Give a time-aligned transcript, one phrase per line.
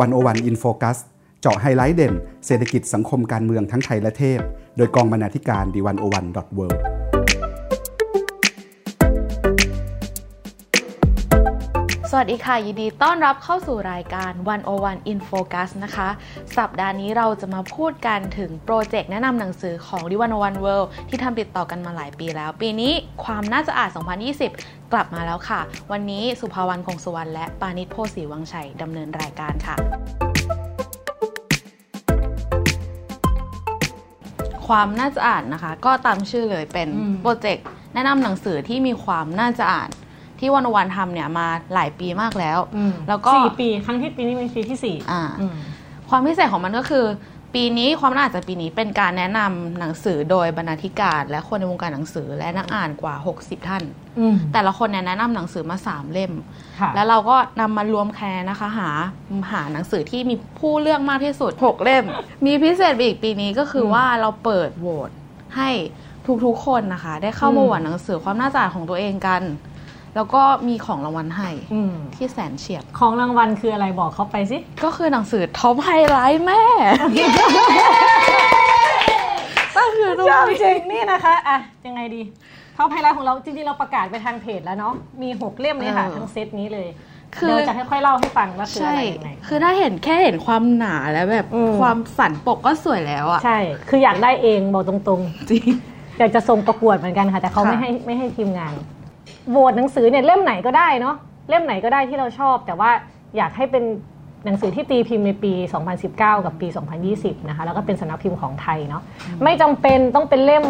[0.00, 0.98] One O One In Focus
[1.40, 2.14] เจาะไฮไลท์เด่น
[2.46, 4.40] เศรษฐกิจสังคมการเมืองทั้งไทยและเทศ
[4.76, 6.66] โดยกองบรรณาธิการ The One O One dot World
[12.12, 14.32] สวัสดีค่ะ ยินดีต้อนรับเข้าสู่รายการ
[14.70, 16.08] 101 In Focus นะคะ
[16.58, 22.92] สัปดาห์นี้เราจะมาพูดกันถึงโปรเจกต์แนะนำหนังสือของ The 101 World ที่ทำติดต่อกันมาหลายปีแล้ว ปีนี้
[23.24, 23.90] ความน่าจะอ่าน
[24.40, 25.60] 2020 กลับมาแล้วค่ะ
[25.92, 29.76] วันนี้สุภาวรรณคงสุวรรณและปานิชโพสีวังชัยดำเนินรายการค่ะ
[34.66, 36.88] ความน่าจะอ่านนะคะ ก็ตามชื่อเลยเป็น
[37.20, 39.90] โปรเจกต์แนะนำหนังสือที่มีความน่าจะอ่าน
[40.40, 42.58] ที่วันวันทำเนี่ยมาหลายปีมากแล้ว
[43.08, 44.96] แล้วก็สี่ปี ครั้งที่ปีนี้เป็นปีที่สี่
[46.08, 47.06] ความพิเศษของมันก็คือ
[47.56, 53.82] ปีนี้ความน่าจะปีนี้เป็นการแนะนำหนังสือโดยบรรณาธิการ และคนในวงการหนังสือและนักอ่านกว่า 60 ท่าน
[54.52, 56.32] แต่ละคนเนี่ยแนะนำหนังสือมา 3 เล่ม
[56.94, 58.90] แล้วเราก็นำมารวมแค่นะคะหา
[59.52, 62.04] หาหนังสือที่มีผู้เลือกมากที่สุด 6 เล่ม
[62.46, 65.10] มีพิเศษไปอีกปีนี้ก็คือว่าเราเปิดโหวต
[65.56, 65.70] ให้
[66.44, 69.42] ทุกๆคนนะคะ ได้เข้ามาโหวตหนังสือความน่าจะอ่านของตัวเองกัน
[70.16, 71.50] แล้วก็มีของรางวัลให้
[72.14, 76.62] ที่แสนเฉียบ ของรางวัลคืออะไรบอกเขาไปสิ ก็คือหนังสือท็อปไฮไลท์แม่
[79.76, 80.28] ก็คือรูป
[80.62, 82.22] จริงนี่นะคะอะยังไงดี
[82.76, 86.88] top highlight ของเราจริงๆเราประกาศไปทางเพจแล้วเนาะมีหกเล่มเลยค่ะทั้งเซตนี้เลย
[87.38, 91.46] คือจะค่อยๆเล่าให้ฟังว่าคืออะไรยังไงคือถ้าเห็นแค่เห็นความหนาแล้วแบบ
[91.80, 95.64] ความสันปกก็สวยแล้วอะใช่ คืออยากได้เองบอกตรงๆจริง
[96.18, 98.72] อยากจะส่งประกวดเหมือนกันค่ะ แต่เขาไม่ให้ไม่ให้ทีมงาน
[99.48, 101.16] โหวตหนังสือเนี่ยเล่มไหนก็ได้เนาะ
[101.48, 102.90] เล่มไหนก็ได้ที่เราชอบ แต่ว่า
[103.36, 103.84] อยากให้เป็น
[104.44, 105.52] หนังสือที่ตีพิมพ์ในปี
[105.98, 106.68] 2019 กับปี
[107.08, 109.02] 2020 นะคะ แล้วก็เป็นสำนักพิมพ์ของไทยเนาะ
[109.44, 110.64] ไม่จำเป็นต้องเป็นเล่ม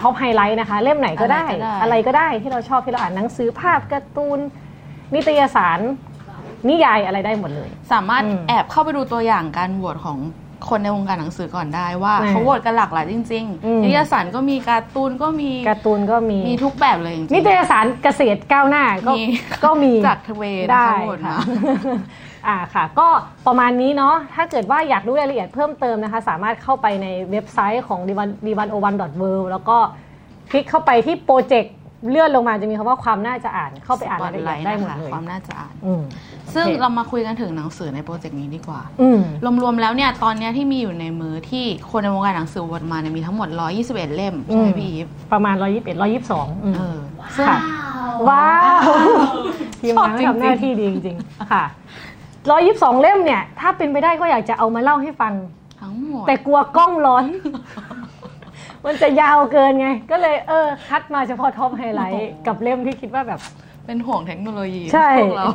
[0.00, 1.44] top highlight นะคะ เล่มไหนก็ได้
[1.82, 4.38] อะไรก็ได้ที่เราชอบที่เราอ่านหนังสือภาพการ์ตูน
[5.14, 5.80] นิตยสาร
[6.68, 10.18] นิยายอะไรได้หมดเลย สามารถแอบเข้าไปดูตัวอย่างการโหวตของ
[10.68, 19.12] คนในวงการหนังสือก่อนได้ว่าเขาโหวตกันหลากหลายจริงๆ นิตยสารก็มีการ์ตูนก็มีการ์ตูนก็มีมีทุกแบบเลยจริงนิตยสารเกษตรก้าวหน้าก็
[19.64, 20.42] ก็มีจากทเว
[20.72, 20.86] ได้
[21.26, 21.38] ค่ะ
[22.46, 23.08] อ่าค่ะ ก็
[23.46, 29.78] ประมาณนี้เนาะถ้าเกิดว่าอยากรู้รายละเอียดเพิ่มเติมนะคะ สามารถเข้าไปในเว็บไซต์ของ d 1 1 o 1 w o r l d แล้วก็
[30.50, 31.74] คลิกเข้าไปที่โปรเจกต์
[32.10, 35.74] เลื่อนลงมาจะมีคำว่าความน่าจะอ่านเข้าไปอ่านรายละเอียดได้หมดเลยความน่าจะอ่าน
[36.54, 38.80] ซึ่งเรามาคุยกันถึงหนังสือในโปรเจกต์นี้ดีกว่า
[39.62, 43.48] รวมๆแล้วเนี่ยตอนนี้ที่มีอยู่ในมือที่คนในวงการหนังสือวนมาเนี่ยมีทั้งหมด
[43.82, 46.02] 121 เล่มใช่ไหมพี่อีฟประมาณ 121
[46.36, 46.98] 122เออ
[48.28, 48.48] ว้า
[48.78, 48.82] ว
[49.80, 51.64] ทีมงานทำหน้าที่ดีจริงๆค่ะ
[52.36, 55.32] 122 เล่มเนี่ย ถ้าเป็นไปได้ก็อยากจะเอามาเล่าให้ฟัง
[55.80, 57.24] ทั้งหมดแต่กลัวกล้องร้อน
[58.86, 63.40] มันจะยาวเกินไง ก็เลยเออ คัดมาเฉพาะท็อปไฮไลท์กับเล่มที่คิดว่าแบบ
[63.86, 65.46] เป็นห่วงเทคโนโลยีใช่พวกเรา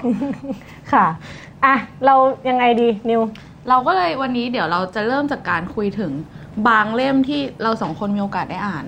[0.93, 1.07] ค่ะ
[1.65, 1.75] อะ
[2.05, 2.15] เรา
[2.49, 3.21] ยังไงดีนิว
[3.69, 6.11] เราก็เลยวันนี้เดี๋ยวเราจะเริ่มจากการคุยถึง
[6.67, 8.85] บางเล่มที่เราสองคนมีโอกาสได้อ่าน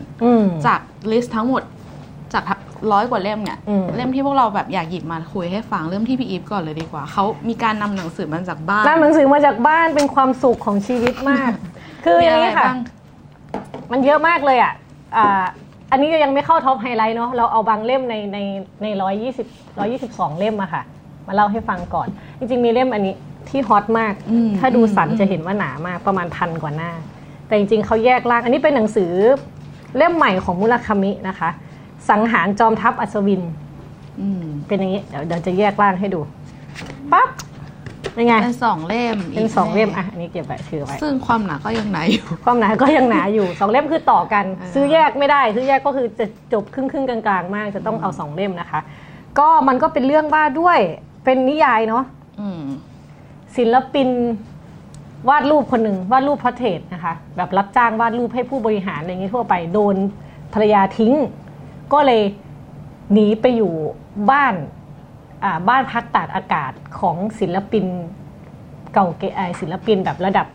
[0.65, 0.79] จาก
[1.11, 1.63] list ทั้งหมด
[2.33, 2.43] จาก
[2.91, 3.57] ร้อยกว่าเล่มเนี่ย
[3.95, 11.51] เล่มที่พวกเราแบบอยากหยิบมาคุยให้ฟังเริ่มที่พี่อีฟก่อนเลยดีกว่า เขามีการนำหนังสือมาจากบ้านนำหนังสือมาจากบ้านเป็นความสุขของชีวิตมาก
[12.05, 12.71] คืออย่างนี้ค่ะ
[13.91, 14.73] มันเยอะมากเลยอะ
[15.91, 18.37] อันนี้ยังไม่เข้า top highlight เนาะเราเอาบางเล่มในใน
[18.81, 19.47] ในร้อยยี่สิบ
[19.79, 20.83] ร้อยี่สิบสองเล่มอะค่ะ
[21.27, 23.15] มาเล่าให้ฟังก่อน จริง ๆ มีเล่มอันนี้
[23.49, 24.13] ที่ฮอตมาก
[24.59, 26.91] ถ้าดูสันจะเห็นว่าหนามากประมาณพันกว่าหน้า
[27.47, 29.11] แต่จริง ๆเขาแยกล่าง อันนี้เป็นหนังสือ
[29.97, 31.49] เล่มใหม่ของมุลคามินะคะ
[32.09, 33.41] สังหารจอมทัพอัศวิน
[34.67, 36.19] เป็นอย่างนี้ เดี๋ยวเดี๋ยวจะแยกล่างให้ดู
[37.11, 37.52] ปั๊บเป็
[38.11, 48.79] นไงเป็นสองเล่มเป็นสองเล่มอะอันนี้เก็บไว้ถือไว้ซึ่งความหนาก็ยังหนาอยู่ ความหนาก็ยังหนาอยู่สองเล่มคือต่อกัน ซื้อแยกไม่ได้ ซื้อแยกก็คือจะจบครึ่งครึ่งกลางๆ มาก จะต้องเอาสองเล่มนะคะ
[49.39, 50.79] ก็มันก็เป็นเรื่องว่าด้วย
[51.25, 52.03] เป็นนิยายเนาะ
[53.57, 54.09] ศิลปิน
[55.29, 59.95] วาดรูปคนหนึ่งวาดรูปพระเทศนะคะ แบบรับจ้างวาดรูปให้ผู้บริหารอะไรอย่างนี้ทั่วไปโดน
[60.53, 61.13] ภรรยาทิ้ง
[61.93, 62.21] ก็เลย
[63.13, 63.73] หนีไปอยู่
[64.31, 64.53] บ้าน
[65.67, 67.85] บ้านพักตากอากาศของศิลปิน
[68.93, 70.47] เก่าเกอศิลปินแบบระดับ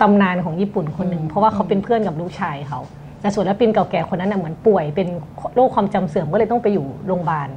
[0.00, 2.80] ตำนานของญี่ปุ่นคนหนึ่งเพราะว่าเขาเป็นเพื่อนกับลูกชายเขา
[3.20, 5.08] แต่ส่วนศิลปินเก่าแก่คนนั้นเหมือนป่วยเป็น
[5.54, 7.48] โรคความจำเสื่อมก็เลยต้องไปอยู่โรงพยาบาล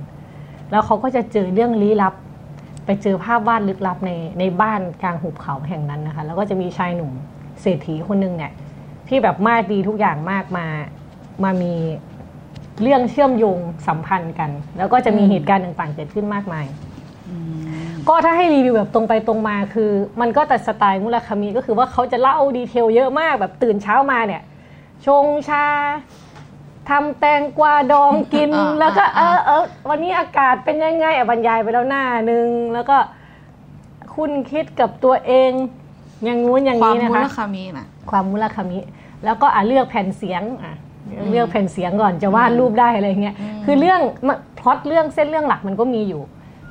[0.72, 2.14] แล้วเขาก็จะเจอเรื่องลี้ลับ
[2.86, 7.12] ไปเจอภาพวาดลึกลับในในบ้านกลางหุบเขาแห่งนั้นนะคะ แล้วก็จะมีชายหนุ่ม
[7.62, 8.52] เศรษฐีคนหนึ่งเนี่ย
[9.08, 10.66] ที่แบบมากดีทุกอย่างมากมา
[11.44, 11.74] มามี
[12.82, 16.66] เรื่องเชื่อมโยงสัมพันธ์กัน แล้วก็จะมีเหตุการณ์ต่างๆ เกิดขึ้นมากมาย
[18.08, 19.92] ก็ถ้าให้รีวิวแบบตรงไปตรงมาคือ
[20.22, 24.42] มันก็แต่สไตล์มุลคามีก็คือว่าเขาจะเล่าดีเทลเยอะมากแบบตื่นเช้ามาเนี่ย
[25.06, 25.66] ชงชา
[26.90, 32.98] ทำแตงกวาดองกินแล้วก็ เออเออวันนี้อากาศเป็นยังไงบรรยายไปแล้วหน้านึง แล้วก็
[34.16, 35.52] คคุณคิดกับตัวเอง
[36.26, 38.80] อย่างงู้นอย่างความนี้นะมูลคะคามีนะความมุลคามิ
[39.26, 40.76] แล้วก็อะเลือกแผ่นเสียงอะ
[41.30, 43.36] เลือกแผ่นเสียงก่อนจะวาดรูปได้อะไรเงี้ย
[43.66, 44.02] คือเรื่อง
[44.60, 46.22] พล็อตเรื่องเส้นเรื่องหลักมันก็มีอยู่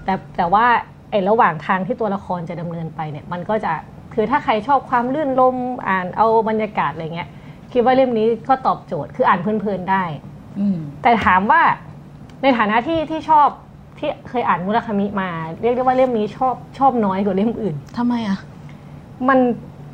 [0.04, 0.66] แต่แต่ว่า
[1.10, 3.72] ไอ้ระหว่างทางที่ตัวละครจะดำเนินไปเนี่ยมันก็จะ
[4.14, 5.56] คือถ้าใครชอบความลื่นลม
[5.88, 7.28] อ่านเอาบรรยากาศอะไรเงี้ย
[7.72, 10.04] คิดว่าเล่มนี้ก็ตอบโจทย์คืออ่านเพลินๆได้
[10.58, 11.62] อืมแต่ถามว่า
[12.42, 13.48] ในฐานะที่ที่ชอบ
[13.98, 15.30] ที่เคยอ่านมุรคามิมา
[15.62, 18.38] เรียกได้ว่าเล่มนี้ชอบชอบน้อยกว่าเล่มอื่นทำไมอะ
[19.28, 19.38] มัน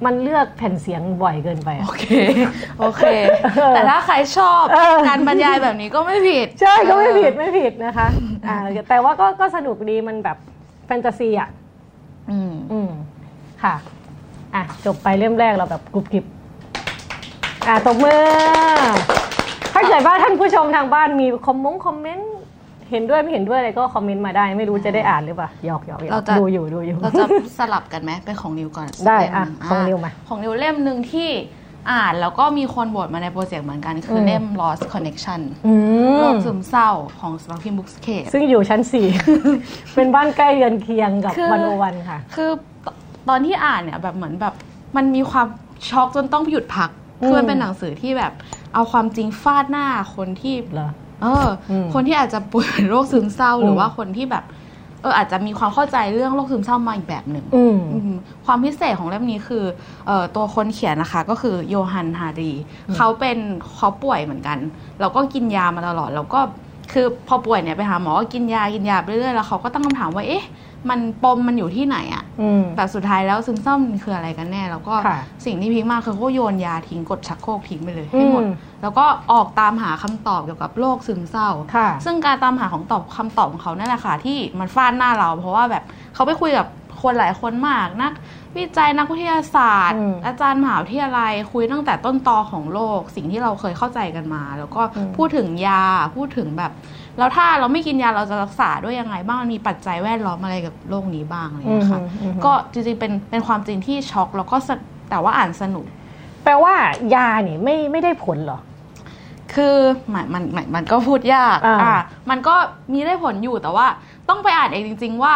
[0.05, 2.05] มันเลือกแผ่นเสียงบ่อยเกินไปอะโอเค
[2.81, 3.05] โอเค
[3.75, 8.09] แต่ถ้าใครชอบเออการบรรยายแบบนี้ก็ไม่ผิด ใช่ก็ไม่ผิดไม่ผิดนะคะ
[8.47, 8.57] อ่า
[8.89, 10.37] แต่ว่าก็ก็สนุกดีมันแบบ
[10.87, 11.49] แฟนตาซีอะ
[12.31, 12.91] อืมอืม
[13.63, 13.75] ค่ะ
[14.55, 16.25] อะจบไปเล่มแรกเราแบบกรุบกริบ
[17.69, 18.23] อะตบมือ
[19.73, 22.34] ถ้าเกิดว่าท่านผู้ชมทางบ้านมีคอมมงคอมเมนต์
[22.95, 27.25] เห็นด้วยไม่เห็นด้วยอะไรก็คอมเมนต์มาได้ไม่รู้จะได้อ่านหรือเปล่าหยอกหยอกหยอเรากจะดูอยู่ดูอยู่เราจะ
[27.59, 31.31] สลับกันไหมเป็นของนิวก่อนได้เล่มหอะนึ่ของนิวมาของนิวเล่มหนึ่งที่
[31.93, 35.73] อ่านแล้วก็มีคนโหวตมาในโปรเจกต์เหมือนกัน คืออมเล่ม Lost Connection อื
[36.21, 39.07] โลมกซึมเศร้าของสำนักพิมพ์ Bookscape ซึ่งอยู่ชั้นสี่
[39.95, 42.51] เป็นบ้านใกล้เรือนเคียงกับคือวันโอวันค่ะ คือ
[42.87, 42.89] ต
[43.29, 44.55] ตอนที่อ่านเนี่ยแบบเหมือนแบบ
[44.97, 45.47] มันมีความ
[45.91, 46.91] ช็อกจนต้องหยุดพัก
[47.23, 48.33] อืมคือมันเป็นหนังสือที่แบบ
[48.75, 50.55] เอาความจริงฟาดหน้าคนที่
[51.21, 54.45] เหรอเอออมคนที่อาจจะป่วยเป็นโรคซึมเศร้าหรือมว่าคนที่แบบ
[55.03, 58.17] เอออาจจะมีความเข้าใจเรื่องโรคซึมเศร้ามาอีกแบบหนึ่งอืมอืม
[58.47, 59.65] ความพิเศษของเล่มนี้คือ
[60.07, 62.53] เอ่อตัวคนเขียนนะคะก็คือโยฮันฮารี
[62.97, 63.39] เขาเป็น
[63.77, 64.59] เขาป่วยเหมือนกัน
[65.01, 66.41] แล้วก็กินยามาตลอดแล้วก็
[66.95, 70.45] คือพอป่วยเนี่ยไปหาหมอก็กินยากินยาไปเรื่อยๆแล้วเขาก็ตั้งคำถามว่าเอ๊ะ
[70.91, 86.67] มันปมมันอยู่ที่ไหนอะอืมแต่สุดท้ายแล้วซึมเศร้ามันคืออะไรกันแน่ แล้วก็ค่ะสิ่งที่พีคมากคือเขาโยนยาทิ้งกดชักโครกทิ้งไปเลยให้หมดอืมแล้วก็ออกตามหาคำตอบเกี่ยวกับโรคซึมเศร้าค่ะซึ่งการตามหาของตอบคำตอบของเขานั่นแหละค่ะที่มันฟาดหน้าเรา เพราะว่าแบบเขาไปคุยกับ
[87.05, 88.13] คนหลายคนมากนัก
[88.57, 95.85] วิจัยนักวิทยาศาสตร์อืมอาจารย์มหาวิทยาลัยคุยตั้งแต่ต้นตอของโลก สิ่งที่เราเคยเข้าใจกันมา แล้วก็อืมพูดถึงยา
[96.17, 96.73] พูดถึงแบบ
[97.19, 104.71] แล้วถ้าเราไม่กินยาเราจะรักษาด้วยยังไงบ้างมันมีปัจจัยแวดล้อมอะไรกับโรคนี้บ้างอะไรอย่างเงี้ยค่ะอืมอืมก็จริงๆเป็นเป็นความจริงที่ช็อกแล้วก็ส
[105.11, 105.87] แต่ว่าอ่านสนุก
[106.45, 106.75] แปลว่า
[107.15, 108.59] ยาเนี่ยไม่ไม่ได้ผลเหรอ
[109.55, 109.77] คือ
[110.13, 111.95] มันมันมันมันก็พูดยากอ่า
[112.31, 112.55] มันก็
[112.93, 113.87] มีได้ผลอยู่แต่ว่า
[114.29, 115.35] ต้องไปอ่านเองจริง ๆ ว่า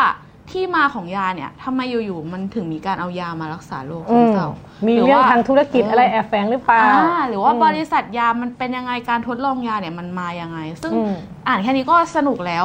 [0.50, 4.48] ที่มาของยาเนี่ยทำไมอยู่ๆมันถึงมีการเอายามารักษาโรคซึอืมมเศร้า
[4.86, 11.12] มีหเรื่องว่า ทางธุรกิจอะไรแอบแฝงหรือเปล่า อ่าหรือว่าอืมบริษัทยามันเป็นยังไงการทดลองยาเนี่ยมันมายังไง ซึ่งอืม
[11.48, 12.64] อ่านแค่นี้ก็สนุกแล้ว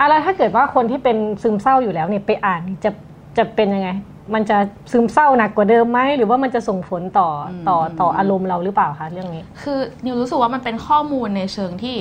[0.00, 2.90] อะไรถ้าเกิดว่าคนที่เป็นซึมเศร้าอยู่แล้วเนี่ยไปอ่านจะ
[3.38, 3.90] จะเป็นยังไง
[4.34, 4.58] มันจะ
[4.92, 11.96] ซึมเศร้าหนักกว่าเดิมไหมหรือว่ามันจะส่งผลต่ออม ต่อต่ออารมณ์เราหรือเปล่าคะเรื่องนี้ คือนิวรู้สึกว่ามันเป็นข้อมูลในเชิงที่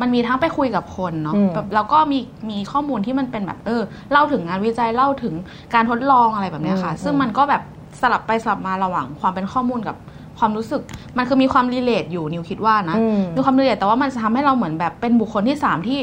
[0.00, 2.18] มันมีทั้งไปคุยกับคนเนาะอืมแบบแล้วก็มี
[2.50, 3.82] มีข้อมูลที่มันเป็นแบบเออ
[4.12, 5.34] เล่าถึงงานวิจัยเล่าถึง
[5.74, 7.62] การทดลองอะไรแบบเนี้ยค่ะอืมซึ่งมันก็แบบ
[8.00, 9.96] สลับไปสลับมาระหว่างความเป็นข้อมูลกับ
[10.38, 10.82] ความรู้สึก
[11.16, 16.00] มันคือมีความ relate อยู่นิวคิดว่านะอืมมีความ relate แต่ว่ามันจะทำให้เราเหมือนแบบเป็นบุคคลที่สามที่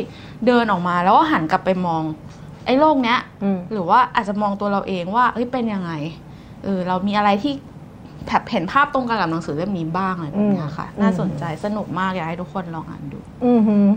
[0.47, 2.03] เดินออกมา แล้วก็หันกลับไปมอง
[2.65, 5.91] ไอ้โลกเนี้ยอืมหรือว่าอาจจะมองตัวเราเองว่าเอ้ยเป็นยังไง
[6.63, 7.53] เออเรามีอะไรที่
[8.27, 13.87] แบบเห็นภาพตรงกันกับหนังสือเล่มนี้บ้างอะไรแบบเนี้ยค่ะอืมน่าสนใจสนุกมากอยากให้ทุกคนลองอ่านดู อือหือ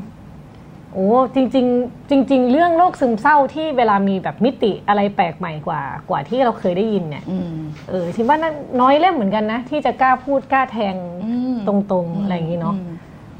[0.94, 7.54] โอ้จริงๆจริง ๆ เรื่องโรคซึมเศร้าที่เวลามีแบบมิติอะไรแปลกใหม่กว่ากว่าที่เราเคยได้ยินเนี่ยอืม
[7.88, 10.94] เออทิว่านั่นน้อยเล่มเหมือนกันนะ ที่จะกล้าพูดกล้าแทง
[11.24, 12.90] อืมตรงๆ อะไรอย่างนี้เนาะอืม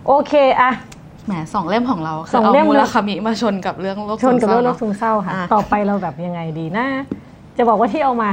[0.06, 0.70] โอเคอะ
[1.26, 6.87] แหมสองเล่มของเราคืสอองเอาเล่มมูลคามิมาชนกับเรื่องโลกชนกับเรื่องโรคซึซึมมเศร้าค่ะอะ ต่อไปเราแบบยังไงดีนะ
[7.60, 8.30] จะบอกว่าที่เอามา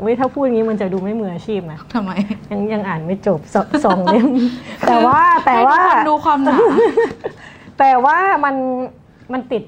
[0.00, 2.10] เว้ยถ้าพูดอย่างนี้มันจะดูไม่มืออาชีพนะทำไม
[2.50, 4.26] ยังยังอ่านไม่จบสสองเล่ม
[4.88, 6.56] แต่ว่าแต่ว่าให้ทุกคนดูความหนา
[7.78, 8.54] แต่ว่ามัน
[9.32, 9.62] มันติด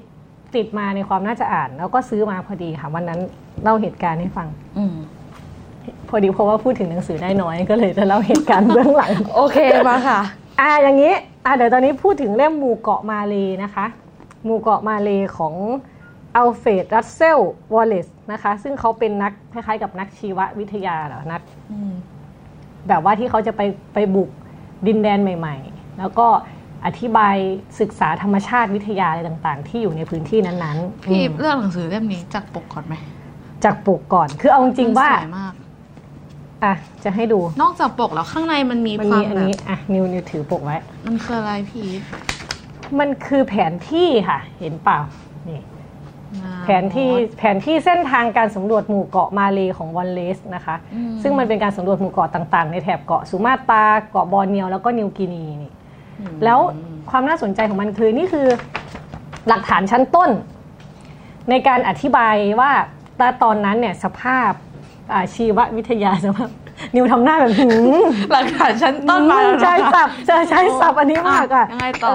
[0.55, 3.19] ติดมาในความน่าจะอ่าน แล้วก็ซื้อมาพอดีค่ะวันนั้น
[3.63, 4.95] เล่าเหตุการณ์ให้ฟังอืม
[6.09, 9.57] พอดีเพราะว่าพูดถึงหนังสือได้น้อยก็เลยจะเล่าเหตุการณ์เบื้องหลัง โอเค
[9.89, 10.19] มาค่ะ
[10.59, 11.13] อ่าอย่างนี้
[11.45, 13.85] อ่าเดี๋ยวตอนนี้พูดถึงเล่มหมู่เกาะมาเลย์นะคะ
[14.45, 15.53] หมู่เกาะมาเลย์ของ
[16.37, 17.39] อัลเฟรดรัสเซล
[17.73, 21.41] วอลเลซนะคะ ซึ่งเขาเป็นนักคล้ายๆกับนักชีววิทยาเหรอนัก
[21.71, 21.93] อืม
[22.87, 23.61] แบบว่าที่เขาจะไป
[23.93, 24.29] ไปบุก
[24.87, 26.27] ดินแดนใหม่ ๆ แล้วก็
[26.85, 27.35] อธิบาย
[27.79, 32.95] ศึกษาธรรมชาติวิทยาอะไรต่างๆ ที่อยู่ในพื้นที่นั้นๆพี่อืมเลือกหนังสือเล่มนี้จากปกก่อนไหม
[33.63, 35.53] จากปกก่อนคือเอาจริงๆว่าสวยมาก
[36.63, 41.87] อะจะให้ดูนอกจากปกแล้วข้างในมันมีมันความีมอันแบบนี้อะนิวนิวถือปกไว้ มันคืออะไรพี่
[42.99, 44.99] มันคือแผนที่ค่ะ เห็นเปล่า
[45.49, 45.61] นี่
[46.63, 55.71] แผนที่แผนที่เส้นทางการสำรวจหมู่เกาะมาเลของวอลเลสนะคะอืมซึ่งมันเป็นการสำรวจหมู่เกาะต่างๆ ในแถบเกาะสุมาตราเกาะบอร์เนียวแล้วก็นิวกินีนี่
[56.19, 56.59] อืมแล้ว
[57.09, 58.47] ความน่าสนใจของมันคือนี่คือ
[59.47, 60.29] หลักฐานชั้นต้น
[61.49, 62.71] ในการอธิบายว่า
[63.17, 64.51] แต่ตอนนั้นเนี่ยสภาพ
[65.13, 66.49] อาชีววิทยาสภาพ
[66.95, 67.67] นิวทำหน้าแบบหื
[68.01, 72.11] มหลักฐานชั้นต้นมาแล้วนะใช้ศัพท์จะใช้ศัพท์อันนี้มากอะยังไงต่อ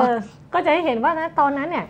[0.50, 1.86] เก็จะให้เห็นว่านะตอนนั้นเนี่ย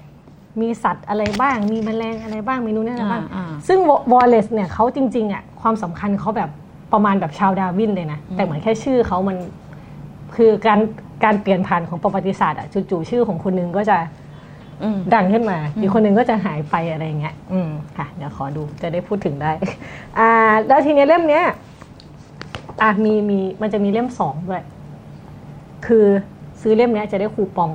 [0.61, 3.79] มีสัตว์อะไรบ้าง มีแมลงอะไรบ้าง มีนู่นนี่อะไรบ้างอ่าซึ่ง
[4.13, 6.51] วอลเลซเนี่ยเขาจริงๆอะความสำคัญเขาแบบ
[6.93, 9.37] ประมาณแบบชาวดาร์วินเลยนะ แต่เหมือนแค่ชื่อเขามัน
[10.37, 10.81] คือการ
[11.25, 13.99] การเปลี่ยนผ่านของประวัติศาสตร์อะจู่ๆชื่อของคนหนึงก็จะ
[14.83, 19.53] อืมดังขึ้นมา อีกคนหนึ่งก็จะหายไปอะไรอย่างเงี้ย อืมค่ะ เดี๋ยวขอดูจะได้พูดถึงได้
[20.19, 20.31] อ่า
[20.69, 21.45] แล้วทีนี้เล่มเนี้ย
[22.83, 24.63] อะมีมีมันจะมีเล่มสองด้วย
[25.87, 26.07] คือ
[26.61, 27.71] ซื้อเล่มเนี้ยจะได้คูปอง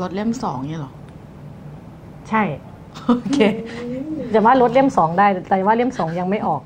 [0.00, 0.92] ลดเล่มสองเนี่ยเหรอ
[2.32, 2.44] ใช่
[3.06, 3.38] โอเค
[4.34, 6.62] จะว่าลดเล่มสองได้แต่ว่าเล่มสองยังไม่ออก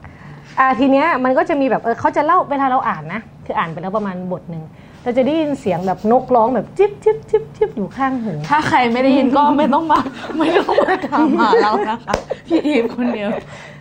[0.59, 4.65] อ่าทีเนี้ยมันก็จะมีแบบเออเขาจะเล่าเวลาเราอ่านนะคืออ่านไปแล้วประมาณบทหนึ่ง
[5.03, 10.01] เราจะได้ยินเสียงแบบนกร้องแบบจิ๊บจิ๊บจิ๊บจิ๊บอยู่ข้างหูถ้าใครไม่ได้ยินก็ไม่ต้องมา
[10.39, 12.15] ไม่ต้องมาถามหาเรานะคะ
[12.47, 13.29] พี่อีฟคนเดียว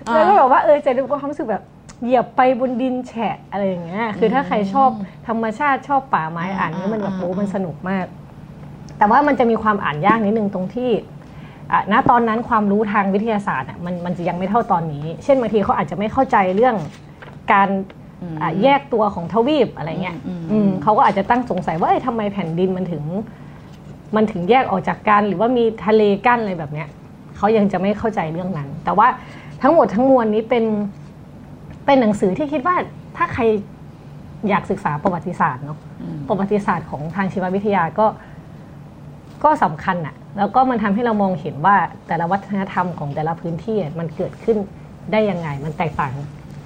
[0.08, 1.64] อ่าแล้วก็แบบว่าเออจะดูความรู้สึกแบบ
[2.04, 4.90] เหยียบไปบนดินแฉะอะไรอย่างเงี้ยคือถ้าใครชอบ
[5.28, 8.06] ธรรมชาติชอบป่าไม้อ่านเนี่ยมันแบบโอ้มันสนุกมาก
[8.98, 11.06] แต่ว่ามันจะมีความอ่านยากนิดนึงตรงที่อะ
[11.92, 16.76] ณตอนนั้นความรู้ทางวิทยาศาสตร์อะมันมันจะยังไม่เท่าตอนนี้ เช่นบางทีเขาอาจจะไม่เข้าใจเรื่อง
[17.54, 17.70] การ
[18.42, 20.18] อะแยกตัวของทวีปอะไรเงี้ย
[20.52, 23.04] อืมเขาก็อาจจะตั้งสงสัยว่าเอ้ยทำไมแผ่นดินมันถึง
[24.16, 26.88] มันถึงแยกออกจากกัน หรือว่ามีทะเลกั้นอะไรแบบเนี้ย
[27.38, 29.08] เขายังจะไม่เข้าใจเรื่องนั้น แต่ว่า
[29.62, 30.66] ทั้งหมดทั้งมวลนี้เป็น
[31.86, 32.76] เป็นหนังสือที่คิดว่า
[33.18, 33.44] ถ้าใคร
[34.50, 35.78] อยากศึกษาประวัติศาสตร์เนาะ
[36.28, 38.06] ประวัติศาสตร์ของทางชีววิทยาก็
[39.46, 41.76] ก็สำคัญอะแล้วก็มันทำให้เรามองเห็นว่า
[42.08, 44.58] แต่ละวัฒนธรรมของแต่ละพื้นที่อะมันเกิดขึ้น
[45.12, 46.14] ได้ยังไง มันแตกต่าง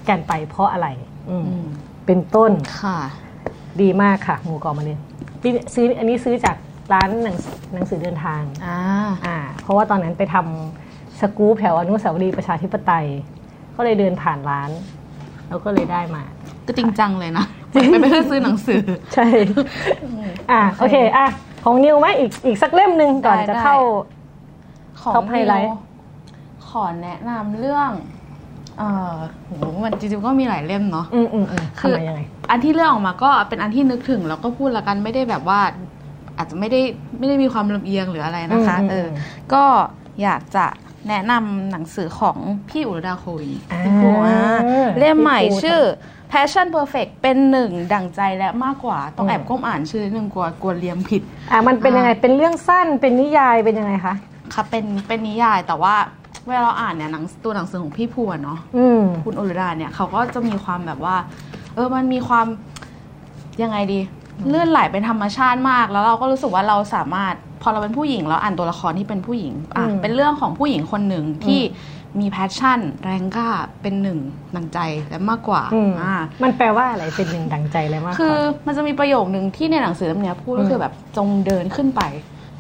[0.10, 0.88] กันไปเพราะอะไร
[1.30, 1.44] อืม
[2.06, 2.98] เป็นต้นค่ะ
[3.82, 5.00] ดีมากค่ะงูกอมาเรียน
[5.42, 6.56] ปีนี้ซื้ออันนี้ซื้อจาก
[6.94, 7.38] ร้านหนัง
[7.74, 8.80] หนังสือเดินทางอ่า
[9.26, 13.08] อ่า เพราะว่าตอนนั้นไปทำสกู๊ปแถวอนุสาวรีย์ประชาธิปไตย
[13.76, 14.70] ก็เลยเดินผ่านร้าน
[15.48, 16.24] แล้วก็เลยได้มา
[16.66, 18.84] ก็จริงจังเลยนะไม่ไม่ได้ซื้อหนังสือ
[19.14, 19.28] ใช่
[20.52, 21.28] อ่าโอเคอะ
[21.64, 23.78] ของนิวไหมอีกอีกสักเล่มหนึ่งก่อนได้จะได้เข้า
[25.02, 25.78] ของ top highlight นิว
[26.68, 27.92] ขอแนะนำเรื่อง
[28.78, 35.60] เออโหมันจริงๆก็มีหลายเล่มเนาะอืมอืมอืมคือทำมายังไงอันที่เลือกออกมาก็เป็นอันที่นึกถึงแล้วก็พูดละกันไม่ได้แบบว่า
[36.38, 36.82] อาจจะไม่ได้
[37.18, 39.08] ไม่ได้มีความลำเอียงหรืออะไรนะคะอืมอืมเออ
[39.54, 39.64] ก็
[40.24, 40.66] อยากจะ
[41.10, 42.38] แนะนำหนังสือของ
[42.70, 44.58] พี่อุรดาโควินอ่าพี่ปูอ่า
[45.00, 45.82] เล่มใหม่พี่ปูชื่อ
[46.32, 51.22] Passion Perfect เป็นหนึ่งดั่งใจและมากกว่า ต้องอืมแอบก้มอ่านชื่อนิดนึงกลัวกลัวเลียมผิด
[51.52, 54.16] อะมันเป็นยังไงเป็นเรื่องสั้นเป็นนิยายเป็นยังไงคะ
[54.54, 55.96] ค่ะเป็นเป็นนิยายแต่ว่า
[56.48, 61.16] เวลาเราอ่านเนี่ยหนังตัวหนังสือของพี่พูอะเนาะอืมคุณอุรดาเนี่ยเขาก็จะมีความแบบว่า
[61.76, 62.46] เออมันมีความ
[63.64, 64.00] ยังไงดี
[64.50, 71.62] เลื่อนไหลเป็นธรรมชาติมาก แล้วเราก็รู้สึกว่าเราสามารถ พอเราเป็นผู้หญิงเราอ่านตัวละครที่เป็นผู้หญิงอะอืมเป็นเรื่องของผู้หญิงคนหนึ่งที่
[72.20, 73.50] มีแพชชั่น แรงกล้า
[73.82, 74.20] เป็นหนึ่ง
[74.56, 76.14] ดังใจและมากกว่าอืมอ่า
[76.44, 82.02] มันแปลว่าอะไรเป็นหนึ่งดังใจเลยมากกคือว่ามันจะมีประโยคนึงที่ในหนังสือเล่มเนี้ยพูดก็คือแบบจงเดินขึ้นไป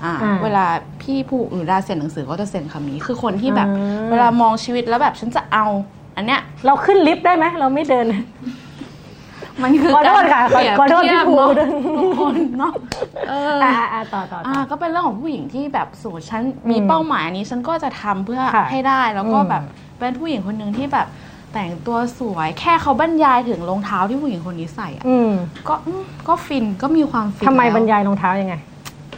[0.03, 0.65] อ่าอ่าเวลา
[1.01, 5.65] พี่ผู้อื่นได้เซ็นหนังสือก็จะเซ็นคำนี้ คือคนที่แบบอ่าเวลามองชีวิตแล้วแบบฉันจะเอา
[6.15, 8.05] อันเนี้ยเราขึ้นลิฟต์ได้ไหมเราไม่เดิน
[9.63, 12.73] มันคือขอโทษค่ะการเปรียบขอโทษเทียบพี่ภูเนาะด้วยทุกคนเนาะ
[13.29, 19.63] เออออ่าอ่าต่อต่อต่อ่าอก็เป็นเรื่องของผู้หญิงที่แบบสมมติฉันมีอืมเป้าหมายอันนี้ฉันก็จะทำเพื่อค่ะให้ได้แล้วก็อืมแบบ
[19.99, 21.07] เป็นผู้หญิงคนหนึ่งที่แบบ
[21.53, 25.31] แต่งตัวสวยแค่เขาบรรยายถึงรองเท้าที่ผู้หญิงคนนี้ใส่อะอืม
[25.67, 28.55] ก็อืมก็ฟินก็มีความฟินทำไมแล้วบรรยายรองเท้ายังไง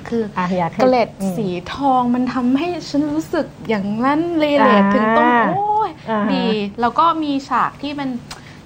[0.08, 6.46] คืออะอยากให้เกล็ดอืมสีทองมันทำให้ฉันรู้สึกอย่างนั้นเลยเลทอ่าถึงตรงโอ้ยอ่าฮะดี
[6.82, 8.10] แล้วก็มีฉากที่เป็น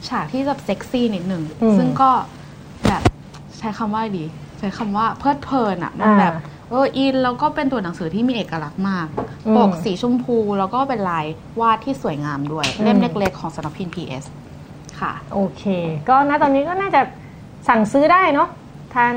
[0.09, 2.09] ฉากที่แบบเซ็กซี่นิดหนึ่งอืมซึ่งก็
[2.87, 3.01] แบบ
[3.57, 4.25] ใช้คำว่าดี
[4.59, 6.33] ใช้คำว่าเพลิดเพลินอะมันอ่าแบบ
[6.69, 9.07] เอออินแล้วก็เป็นตัวหนังสือที่มีเอกลักษณ์มาก
[9.45, 11.25] อืมปกสีชมพูแล้วก็เป็นลาย
[11.61, 14.23] วาดที่สวยงามด้วยอืมเล่มเล็กๆของสำนักพิมพ์ PS
[14.99, 15.63] ค่ะ โอเค
[16.09, 17.01] ก็ณตอนนี้ก็น่าจะ
[17.67, 18.49] สั่งซื้อได้เนาะ
[18.95, 19.13] ทาง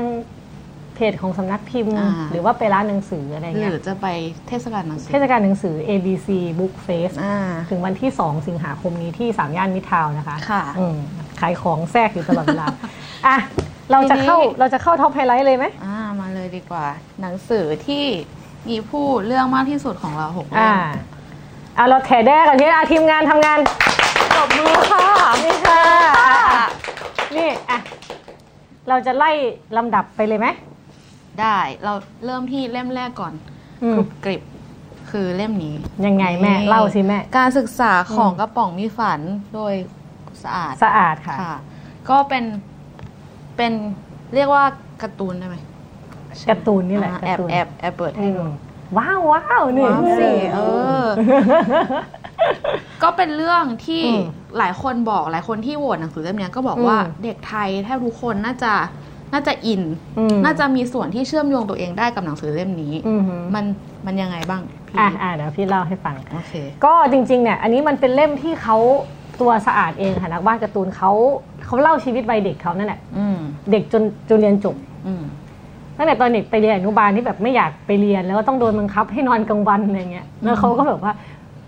[0.99, 4.07] เพจของสำนักพิมพ์ อ่า หรือว่าไปร้านหนังสืออะไรหเงี้ยรือจะไป
[4.47, 6.27] เทศกาลหนังสือเทศกาลหนังสือ ABC
[6.59, 7.35] Book Fest อ่า
[7.69, 10.97] ถึงวันที่ 2 สิงหาคมนี้ที่3ย่านมิตรทาวน์นะคะค่ะอืม
[11.41, 12.67] ขายของแทรกอยู่ตลอดเวลา
[13.27, 13.37] อะ
[13.91, 16.85] เราจะเข้าทีนี้ เราจะเข้าท็อปไฮไลท์เลยไหม อ่ามาเลยดีกว่า
[17.21, 18.03] หนังสือที่
[18.69, 20.85] มีผู้เรื่องมากที่สุดของเราหกเล่อ่าม
[21.75, 23.59] เอาเราแถแด้กันที่อะทีมงานทำงาน
[24.35, 25.03] ตบมือค่ะ
[25.45, 25.79] นี่ค่ะ
[26.23, 26.67] อะอะ
[27.37, 27.79] นี่อะ
[28.89, 29.31] เราจะไล่
[29.77, 30.47] ลำดับไปเลยไหม
[31.41, 31.93] ได้ เรา
[32.25, 33.33] เริ่มที่เล่มแรกก่อน
[33.83, 34.41] อืมกรุบกริบ
[35.11, 39.19] คือเล่มนี้ ยังไงแม่นี่เล่าสิแม่ การศึกษาของกระป๋องมีฝัน
[39.53, 39.73] โดย
[40.43, 41.55] สะอาดสะอาดค่ะค่ะ
[42.09, 42.43] ก็เป็น
[43.57, 43.71] เป็น
[44.35, 44.63] เรียกว่า
[45.01, 45.57] การ์ตูนได้ไหม
[46.49, 48.43] การ์ตูนนี่แหละอ่าการ์แอบตูนแอบแอบเปิดอืให้มดู
[48.97, 50.59] ว้าวว้าวนี่ว้าวสิเอ
[51.03, 51.05] อ
[53.03, 54.23] ก็เป็นเรื่องที่อืม
[54.57, 58.73] หลายคนบอกหลายคนที่โหวตหนังสือเล่มเนี้ยก็บอกว่าอืมเด็กไทยแทบทุกคนน่าจะ
[59.33, 59.81] น่าจะอิน
[60.17, 63.65] อืมน่าจะมีส่วนที่เชื่อมโยงตัวเองได้กับหนังสือเล่มนี้อือหือมัน
[64.05, 66.53] มันยังไงบ้างพี่อะอะเดี๋ยวพี่เล่าให้ฟังโอเค
[66.85, 68.77] ก็จริงๆเนี่ยอันนี้มันเป็นเล่มที่เขา
[69.41, 71.11] ตัวสะอาดเองค่ะนักวาดการ์ตูนเขา
[71.65, 73.37] เขาเล่าชีวิตวัยเด็กเขานั่นแหละอืม
[73.71, 74.75] เด็กจนจนเรียนจบ
[75.07, 75.23] อืม
[75.97, 81.11] ตั้งแต่ตอนเด็กไปเรียนอนุบาลที่แบบไม่อยากไปเรียนแล้วก็ต้องโดนบังคับให้นอนกลางวันอะไรเงี้ยแล้วเขาก็แบบว่า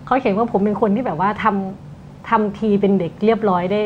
[0.06, 3.80] เขาเขียนว่าผมเป็นคนที่แบบว่าทำทำทีเป็นเด็กเรียบร้อยได้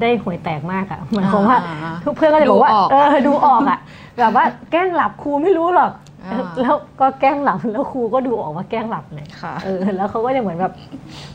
[0.00, 3.78] ได้ห่วยแตกมากอะหมายความว่าอ่าทุกเพื่อนก็เลยบอกว่าดูออกเออดูออกอะ
[4.18, 5.92] แบบว่าแกล้งหลับครูไม่รู้หรอก
[6.24, 10.72] อ่าแล้วก็แกล้งหลับแล้วครูก็ดูออกว่าแกล้งหลับเลยค่ะเออแล้วเขาก็จะเหมือนแบบ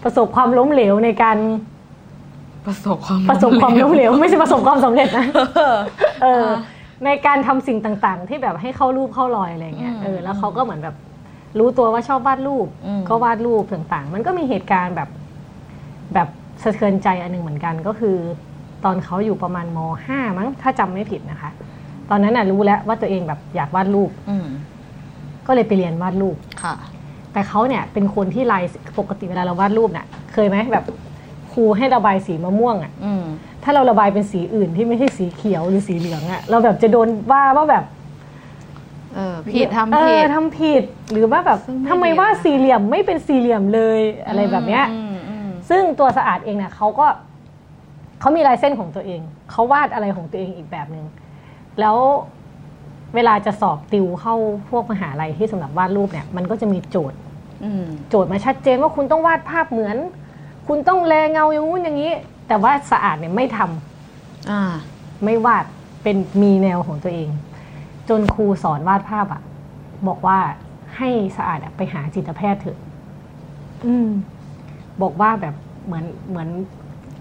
[0.04, 1.38] ประสบความล้มเหลวในการ
[2.66, 5.26] ประสบความประสบความล้มเหลวไม่ใช่ประสบความสำเร็จนะ
[5.58, 5.78] เออ
[6.24, 6.46] เออ
[7.06, 10.96] ในการทำสิ่งต่างๆ ที่แบบให้เข้ารูปเข้ารอยอะไรเงี้ยอืมเออแล้วเขาก็เหมือนแบบ
[11.60, 15.10] รู้ตัวว่าชอบวาดรูปอืมก็วาดรูปต่างๆ มันก็มีเหตุการณ์แบบ
[16.14, 16.28] แบบ
[16.64, 18.18] สะเทือนใจอันหนึงเหมือนกันก็คือ
[18.86, 21.50] ตอนเขาอยู่ประมาณมห้ามั้งถ้าจำไม่ผิดนะคะ
[22.10, 24.48] ตอนนั้นน่ะรู้แล้วว่าตัวเองแบบอยากวาดรูปอืม
[25.48, 26.76] ก็เลยไปเรียนวาดรูปค่ะ
[27.34, 28.64] แต่เขาเนี่ยเป็นคนที่ลาย
[29.00, 30.86] ปกติเวลาเราวาดรูปเนี่ยเคยไหมแบบ
[31.52, 33.24] ครูให้ระบายสีมะม่วงอะอืม
[33.64, 37.84] ถ้าเราระบายเป็นสีอื่นที่ไม่ใช่สีเขียวหรือสีเหลืองอะเราแบบจะโดนว่าว่าแบบ
[39.14, 45.03] เออผิดทำเอผิอดทำผิด หรือว่าแบบซึ่งไม่ทำไมดีว่านะคะสี่เหลี่ยมไม่เป็นสี่เหลี่ยมเลยอะไรแบบเนี้ยอืมอืม
[45.74, 47.08] ซึ่งตัวสะอาดเองเนี่ยเขาก็
[48.20, 51.06] เขามีลายเส้นของตัวเอง เขาวาดอะไรของตัวเองอีกแบบหนึ่ง
[51.80, 51.98] แล้ว
[53.16, 54.36] เวลาจะสอบติวเข้า
[54.70, 57.18] พวกมหาลัยที่สำหรับวาดรูปเนี่ย มันก็จะมีโจทย์
[57.64, 59.98] อืมโจทย์มาชัดเจนว่าคุณต้องวาดภาพเหมือน
[60.68, 62.12] คุณต้องแลเงาอย่างงู้นอย่างนี้
[62.48, 64.62] แต่ว่าสะอาดเนี่ยไม่ทำอ่า
[65.24, 65.66] ไม่วาด
[66.04, 67.30] เป็นมีแนวของตัวเอง
[68.10, 69.42] จนครูสอนวาดภาพอะ
[70.08, 70.38] บอกว่า
[70.98, 72.78] ให้สะอาดอะไปหาจิตแพทย์เถอะ
[73.86, 74.08] อืม
[75.02, 76.50] บอกว่าแบบ เหมือนเหมือน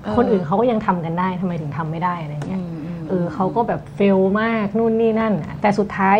[0.02, 6.18] เออคนอื่นเขาก็ยังทำกันได้ทำไมถึงทำไม่ได้อะไรอืเงี้ยมอืมเออเขาก็แบบเฟลมากนู่นนี่นั่นอะแต่สุดท้าย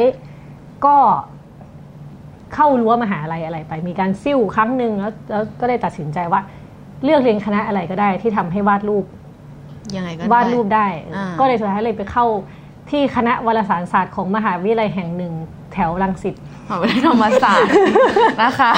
[0.87, 0.97] ก็
[2.55, 6.41] เข้ารั้วมหาลัยอะไรไป มีการซิ่วครั้งหนึ่งแล้วแล้วก็ได้ตัดสินใจว่า
[7.05, 9.05] เลือกเรียนคณะอะไรก็ได้ที่ทำให้วาดรูป
[9.97, 12.27] ยังไงก็วาดรูปได้อ่าก็เลยสุดท้ายเลยไปเข้า
[12.91, 15.33] ที่คณะวารสารศาสตร์ของมหาวิทยาลัยแห่งหนึ่ง
[15.73, 16.35] แถวรังสิต
[16.67, 17.71] มหาวิทยาลัยธรรมศาสตร์
[18.43, 18.73] นะคะ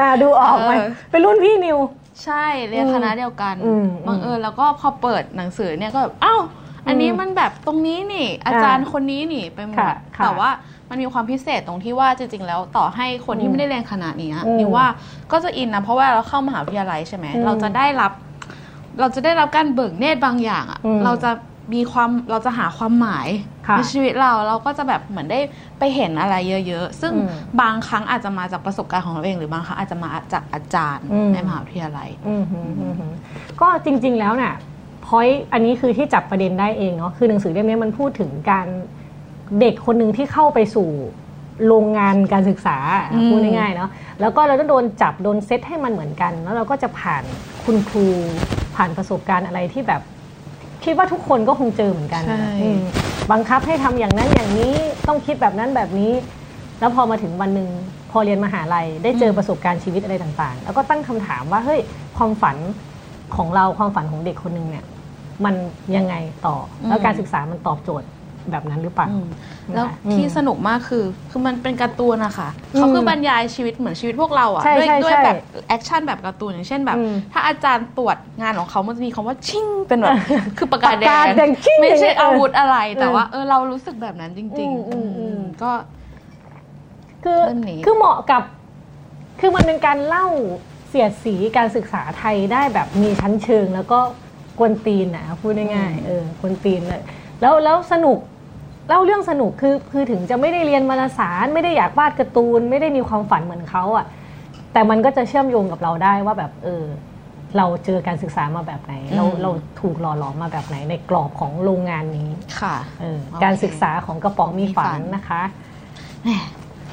[0.00, 1.78] อ่าดูออกไหมเออเป็นรุ่นพี่นิว
[2.24, 6.40] ใช่เรียนคณะเดียวกันอืมบังเอิญแล้วก็พอเปิดหนังสือเนี่ยก็แบบอ้าว
[6.86, 10.50] อันนี้มันแบบตรงนี้นี่ อาจารย์คนนี้นี่ไปหมดค่ะค่ะแต่ว่า
[10.88, 14.86] มันมีความพิเศษตรงที่ว่าจริงๆ แล้วต่อให้คนที่ไม่ได้เรียนคณะนี้อืมนี่ว่า
[15.32, 18.12] ก็จะอินนะเพราะว่าเราเข้ามหาวิทยาลัยใช่ไหมอืมเราจะได้รับ
[19.00, 21.30] เราจะได้รับการเบิกเนตรบางอย่างอะอืมเราจะ
[21.74, 23.28] มีความเราจะหาความหมาย
[23.58, 25.40] ค่ะ ในชีวิตเราเราก็จะแบบเหมือนได้
[25.78, 27.28] ไปเห็นอะไรเยอะ ๆ ซึ่งอืม
[27.60, 33.12] บางครั้งอาจจะมาจากประสบการณ์ของเราเอง หรือบางครั้งอาจจะมาจากอาจารย์อืมในมหาวิทยาลัยอืมหืมอืมหืม
[33.60, 34.54] ก็จริง ๆ แล้วน่ะ
[35.06, 38.66] พอยอันนี้คือที่จับประเด็นได้เองเนาะคือหนังสือเล่มนี้มันพูดถึงการ
[39.60, 40.88] เด็กคนหนึ่งที่เข้าไปสู่
[41.66, 42.76] โรงงานการศึกษา
[43.12, 47.22] อืมพูดง่ายๆเนาะแล้วก็เราต้องโดนจับโดนเซตให้มันเหมือนกัน แล้วเราก็จะผ่าน
[47.64, 48.06] คุณครู
[48.76, 50.02] ผ่านประสบการณ์อะไรที่แบบ
[50.84, 52.80] คิดว่าทุกคนก็คงเจอเหมือนกันใช่อืม
[53.32, 54.74] บังคับให้ทำอย่างนั้นอย่างนี้
[55.08, 56.12] ต้องคิดแบบนั้นแบบนี้
[56.80, 57.68] แล้วพอมาถึงวันหนึ่ง
[58.10, 61.80] พอเรียนมหาลัยได้เจอประสบการณ์ชีวิตอะไรต่างๆ แล้วก็ตั้งคำถามว่าเฮ้ย
[62.16, 62.56] ความฝัน
[63.36, 64.84] ของเราความฝันของเด็กคนหนึ่งเนี่ย
[65.44, 65.54] มัน
[65.96, 66.14] ยังไง
[66.46, 68.06] ต่ออมแล้วการศึกษามันตอบโจทย์
[68.50, 69.26] แบบนั้นหรือเปล่าอืม
[69.70, 75.36] นะคะแล้วอืมที่สนุกมากคือ คือมันเป็นการ์ตูนอะค่ะอืมเขาคือบรรยายชีวิตเหมือนชีวิตพวกเราอะใช่ด้วยใช่ด้วยใช่แบบ
[75.68, 80.16] action แบบการ์ตูนอย่างเช่นแบบอืมถ้าอาจารย์ตรวจงานของเขามันจะมีคำว่าชิ่งเป็นแบบ
[80.58, 85.70] คือปากกาแดปากกาแดงชิ่งไม่ใช่อย่างเงี้ยอาวุธอะไรแต่เออว่าเออเรารู้สึกแบบนั้นจริงอืมอืมอืมก็
[87.24, 88.42] คือเล่มนี้คือเหมาะกับ
[89.40, 90.26] คือมันเป็นการเล่า
[90.88, 93.98] เสียดสีการศึกษาไทยได้แบบมีชั้นเชิงแล้วก็
[94.58, 97.02] กวนตีนนะพูดง่ายๆเออกวนตีนเลย
[97.40, 98.18] แล้วแล้วสนุก
[98.88, 104.06] เล่าเรื่องสนุกคือคือถึงจะไม่ได้เรียนวารสาร ไม่ได้อยากวาดการ์ตูน ไม่ได้มีความฝันเหมือนเขาอะ
[104.72, 106.84] แต่มันก็จะเชื่อมโยงกับเราได้ว่าแบบเออ
[107.56, 109.50] เราเจอการศึกษามาแบบไหน เราอืมเรา
[109.80, 112.28] ถูกหล่อหลอมมาแบบไหน ในกรอบของโรงงานนี้
[112.60, 115.42] ค่ะเออโอเคการศึกษาของกระป๋องมีฝัมีฝันนนะคะ
[116.24, 116.30] แหม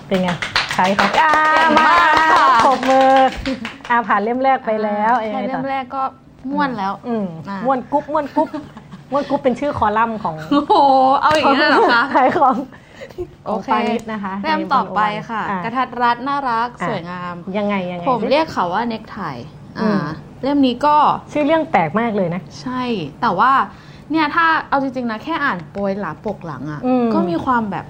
[0.08, 0.30] เป็นไง
[0.74, 3.10] ใช้ของอ่าเก่งมามากค่ะปรบมือ
[3.90, 6.04] อาผ่านเล่มแรกไปแล้วแค่ยังไงเล่ต่อมแรกก็
[6.52, 8.60] ม่วนแล้ว อืมอ่าม้วนกุ๊บม้วนกุ๊บม้
[9.14, 10.74] วนกุ๊บเป็นชื่อคอลัมน์ของโอ้โห
[11.22, 12.56] เอาอย่างนี้เลยเหรอคะขายของ
[13.46, 19.20] โอเคของปานิชนะคะเล่มต่อไปค่ะอ่กระทัดรัดน่ารักอะสวยงามยังไงยังไงผมเรียกเขาว่าเน็กไท
[19.80, 20.06] อือ่าม
[20.44, 20.96] เล่มนี้ก็
[21.32, 22.82] ชื่อเรื่องแปลกมากเลยนะ ใช่
[23.22, 23.52] แต่ว่า
[24.12, 27.86] เนี่ยถ้าเอาจริงๆนะแค่อ่านโปรยหลังปกหลังอะ่ะอืมก็มีความแบบ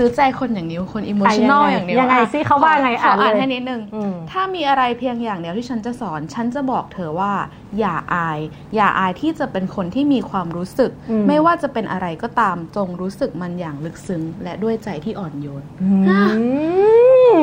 [0.00, 7.32] ซื้อใจคนอย่างนิ้วคนอิโมชันอลอย่างนิ้วยังไงซิเขาว่าไงขออ่านอ่านเลยให้นิดนึงอืมถ้ามีอะไรเพียงอย่างเดียวที่ฉันจะสอน ฉันจะบอกเธอว่า
[7.78, 8.38] อย่าอาย
[8.76, 15.90] อย่าอายที่จะเป็นคนที่มีความรู้สึกอืมไม่ว่าจะเป็นอะไรก็ตามจงรู้สึกมันอย่างลึกซึ้ง และด้วยใจที่อ่อนโยนอื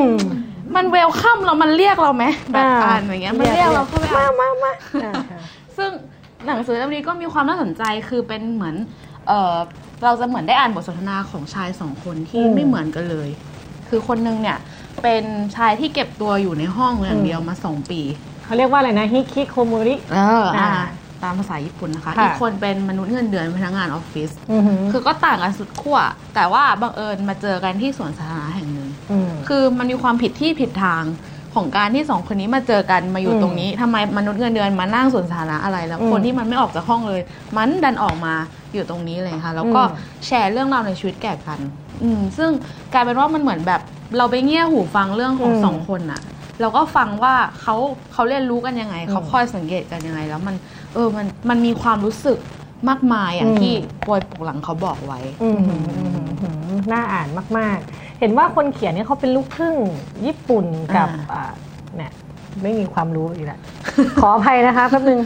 [0.00, 0.06] ม
[0.74, 4.72] มันเวลคัมเรา มันเรียกเราไหมแบบอ่านอย่างเงี้ย มันเรียกเราเข้าไปอ่านมามา
[5.04, 5.40] อ่าค่ะ
[5.78, 5.90] ซึ่ง
[6.46, 8.76] หนังสือเล่มนี้ก็มีความน่าสนใจคือเป็นเหมือน
[10.00, 13.28] เออเราจะเหมือนได้อ่านบทสนทนาของชายสองคนที่อืมไม่เหมือนกันเลย
[13.88, 14.58] คือคนนึงเนี่ย
[15.02, 15.24] เป็น
[15.56, 18.00] ชายที่เก็บตัวอยู่ในห้องอย่างเดียวมาสองปี
[18.44, 20.86] เขาเรียกว่าอะไรนะฮิคิโคโมริเอออ่าอ่า
[21.22, 25.98] ตามภาษาญี่ปุ่นนะคะค่ะอีกคนเป็นมนุษย์เงินเดือนพนักงานออฟฟิศอือหือคือก็ต่างกันสุดขั้ว
[26.34, 31.02] แต่ว่าบังเอิญมาเจอกันที่สวนสาธารณะแห่งหนึ่งอืมคือมันมีความผิดที่ผิดทาง
[31.58, 37.20] ของการที่สองคนนี้มาเจอกันมาอยู่อืมตรงนี้ทำไมมนุษย์เงินเดือนมานั่งสวนสาธารณะอะไรแล้วอืมคนที่มันไม่ออกจากห้องเลย
[37.56, 38.34] มันดันออกมา
[38.74, 39.92] อยู่ตรงนี้เลยค่ะ แล้วก็อื
[40.22, 41.58] มแชร์เรื่องราวในชีวิตแก่กัน
[42.02, 42.50] อืมซึ่ง
[42.92, 43.80] กลายเป็นว่ามันเหมือนแบบ
[44.16, 46.20] เราไปเงี่ยหูฟังเรื่องของอืมสองคนน่ะ
[46.60, 47.76] เราก็ฟังว่าเขา
[48.12, 50.56] เขาเรียนรู้กันยังไงอืมเขาคอยสังเกตกันยังไง แล้วมัน
[50.94, 52.38] เออมันมันมีความรู้สึก
[52.88, 53.74] มากมายอย่างอืมที่
[54.06, 56.10] ปวยปกหลังเขาบอกไว้อืมอืมอืม
[56.42, 59.76] อืมน่าอ่านมาก ๆ เห็นว่าคนเขียนเนี่ยเขาเป็นลูกครึ่ง
[60.26, 60.64] ญี่ปุ่น
[60.96, 61.52] กับอ่าอ่า
[61.96, 62.12] เนี่ย
[62.62, 63.60] ไม่มีความรู้อีกแล้ว
[64.20, 65.20] ขออภัยนะคะแป๊บนึง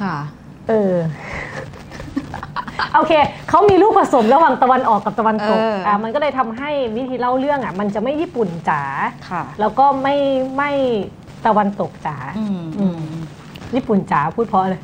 [0.00, 0.16] ค่ะ
[0.68, 0.94] เออ
[2.94, 3.12] โอเค
[3.48, 8.82] เขามีลูกผสมระหว่างตะวันออกกับตะวันตกเอออ่อ่ามันก็เลยทำให้วิธีเล่าเรื่องอะ มันจะไม่ญี่ปุ่นจ๋า
[9.30, 10.16] ค่ะแล้วก็ไม่
[10.56, 10.70] ไม่
[11.46, 13.02] ตะวันตกจ๋าอืมอืม
[13.74, 14.82] ญี่ปุ่นจ๋าพูดเพราะเลย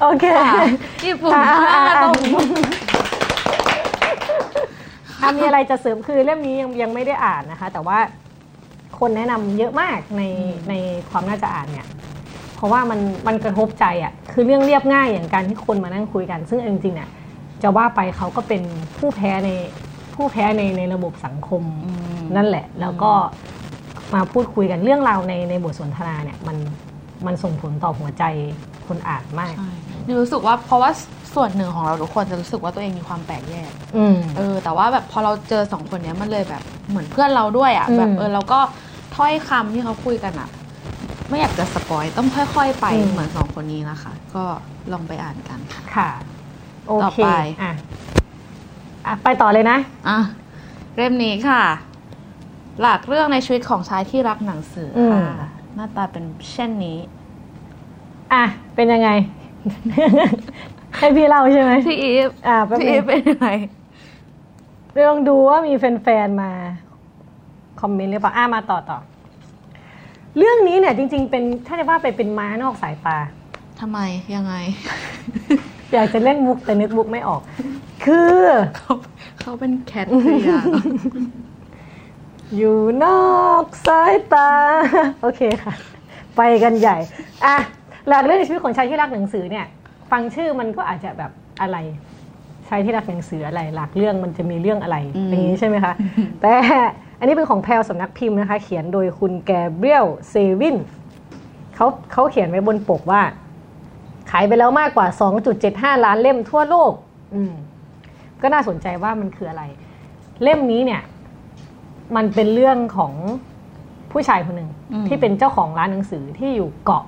[0.00, 0.64] โอเคค่ะ
[1.06, 1.42] ญี่ปุ่นอ่า
[1.74, 2.91] อ่าอ่าต้องอะ
[5.38, 7.98] มีอะไรจะเสริมคือเล่มนี้ยังยังไม่ได้อ่านนะคะ แต่ว่า
[8.98, 10.22] คนแนะนำเยอะมากใน
[10.68, 10.74] ใน
[11.10, 11.86] ความน่าจะอ่านเนี่ย
[12.54, 17.08] เพราะว่ามันมันกระทบใจอะคือเรื่องเรียบง่ายอย่างการที่คนมานั่งคุยกัน ซึ่งเอาจริงๆเนี่ย
[17.62, 18.62] จะว่าไปเขาก็เป็น
[18.98, 19.50] ผู้แพ้ใน
[20.14, 23.12] ผู้แพ้ในในระบบสังคมอืมนั่นแหละ แล้วก็
[24.14, 26.56] มาพูดคุยกันเรื่องราวในในบทสนทนาเนี่ยมัน
[27.26, 28.24] มันส่งผลต่อหัวใจ
[28.86, 29.70] คนอ่านมากใช่
[30.06, 30.90] นี่รู้สึกว่าเพราะว่า
[31.34, 38.60] ส่วนหนึ่งของเราทุกคนจะรู้สึกว่าตัวเองมีความแปลกแยกอืมเออ แต่ว่าแบบพอเราเจอสองคนเนี้ยมันเลยแบบเหมือนเพื่อนเราด้วยอะอืมแบบเออเราก็
[39.16, 40.48] ถ้อยคำที่เขาคุยกันอะ
[41.28, 44.44] ไม่อยากจะสปอยต้องค่อย ๆ ไปอืมเหมือนสองคนนี้นะคะ ก็
[44.92, 46.10] ลองไปอ่านกันค่ะค่ะ
[46.86, 47.26] โอต่อเคไป
[47.62, 47.72] อะ
[49.06, 50.18] อะไปต่อเลยนะอะ
[50.96, 51.62] เล่มนี้ค่ะ
[52.80, 55.28] หลักเรื่องในชีวิตของชายที่รักหนังสือค่ะอืม
[55.74, 56.98] หน้าตาเป็นเช่นนี้
[58.32, 59.08] อะเป็นยังไง
[61.02, 63.48] ให้พี่เล่าใช่ไหมพี่อีฟอะแป๊บพี่นึอีงฟเป็นยังไง
[65.08, 66.50] ลองดูว่ามีแฟนๆมา
[67.80, 68.98] คอมเมนต์หรือเปล่าอะมาต่อต่อ
[70.38, 73.18] เรื่องนี้เนี่ยจริง ๆ เป็นถ้าจะว่าไปเป็นม้านอกสายตา
[73.80, 73.98] ทำไม
[74.34, 74.54] ยังไง
[75.92, 77.40] อยากจะเล่นมุกแต่นึกมุกไม่ออก
[78.04, 78.36] คือ
[78.76, 78.94] เขา
[79.40, 80.50] เขาเป็นแคทเรีย
[82.56, 83.32] อยู่นอ
[83.64, 84.50] กสายตา
[85.20, 85.72] โอเคค่ะ
[86.36, 86.96] ไปกันใหญ่
[87.44, 87.56] อะ
[88.08, 89.66] หลักเรื่องในชีวิตของชายที่รักหนังสือเนี่ย
[90.12, 91.30] ฟังชื่อมันก็อาจจะแบบ
[91.62, 91.76] อะไร
[92.68, 95.92] ชายที่รักหนังสืออะไรหลักเรื่องมันจะมีเรื่องอะไรอืมอย่างนี้ใช่ไหมคะ
[96.40, 96.52] แต่
[97.18, 100.76] อันนี้เป็นของแพลวสำนักพิมพ์นะคะ เขียนโดยคุณแกเบรียลเซวิน
[101.74, 103.22] เขาเขาเขียนไว้บนปกว่า
[104.30, 105.06] ขายไปแล้วมากกว่า
[105.56, 106.92] 2.75 ล้านเล่มทั่วโลก
[107.34, 107.52] อืม
[108.42, 109.62] ก็น่าสนใจว่ามันคืออะไร
[110.42, 111.02] เล่มนี้เนี่ย
[112.16, 113.12] มันเป็นเรื่องของ
[114.12, 117.04] ผู้ชายคนหนึ่งอืมที่เป็นเจ้าของร้านหนังสือที่อยู่เกาะ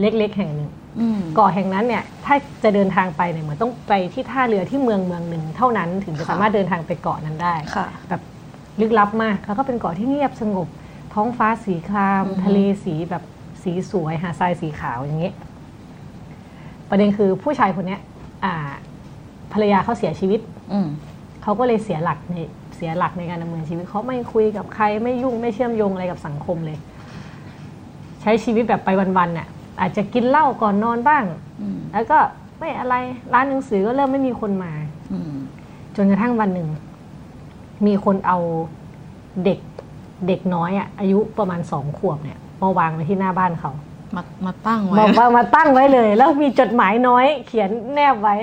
[0.00, 0.87] เล็กๆ แห่งหนึ่งอืม
[1.34, 8.22] เกาะแห่งนั้นเนี่ยถ้าจะเดินทางไปเนี่ยเหมือนต้องไปที่ท่าเรือที่เมืองเมืองหนึ่งเท่านั้นถึงจะค่ะสามารถเดินทางไปเกาะนั้นได้ค่ะแบบ
[8.80, 10.68] ลึกลับมากแล้วก็เป็นเกาะที่เงียบสงบ
[11.14, 13.22] ท้องฟ้าสีครามอือฮึทะเลสีแบบ
[13.62, 15.32] สีสวยหาดทรายสีขาวอย่างนี้
[16.88, 18.00] ประเด็นคือผู้ชายคนเนี้ย
[18.44, 18.54] อ่า
[19.52, 20.40] ภรรยาเขาเสียชีวิต
[20.72, 20.88] อืม
[21.42, 22.36] เขาก็เลยเสียหลักใน
[22.76, 26.78] เสียหลักในการดำเนินชีวิตเขาไม่คุยกับใครไม่ยุ่งไม่เชื่อมโยงอะไรกับสังคมเลย
[28.22, 29.48] ใช้ชีวิตแบบไปวันๆน่ะ
[29.80, 31.24] อาจจะกินเหล้าก่อนนอนบ้าง
[31.60, 32.18] อืมแล้วก็
[32.58, 32.94] ไม่อะไร
[33.34, 34.72] ร้านหนังสือก็เริ่มไม่มีคนมา
[35.12, 35.34] อืม
[35.96, 36.68] จนกระทั่งวันหนึ่ง
[37.86, 38.38] มีคนเอา
[39.44, 39.58] เด็ก
[40.26, 43.72] เด็กน้อยอะอายุประมาณสองขวบเนี่ยมาวางไว้ที่หน้าบ้านเขา
[44.16, 48.34] มามาตั้งไว้มามามาตั้งไว้เลย แล้วมีจดหมายน้อย เขียนแนบไว้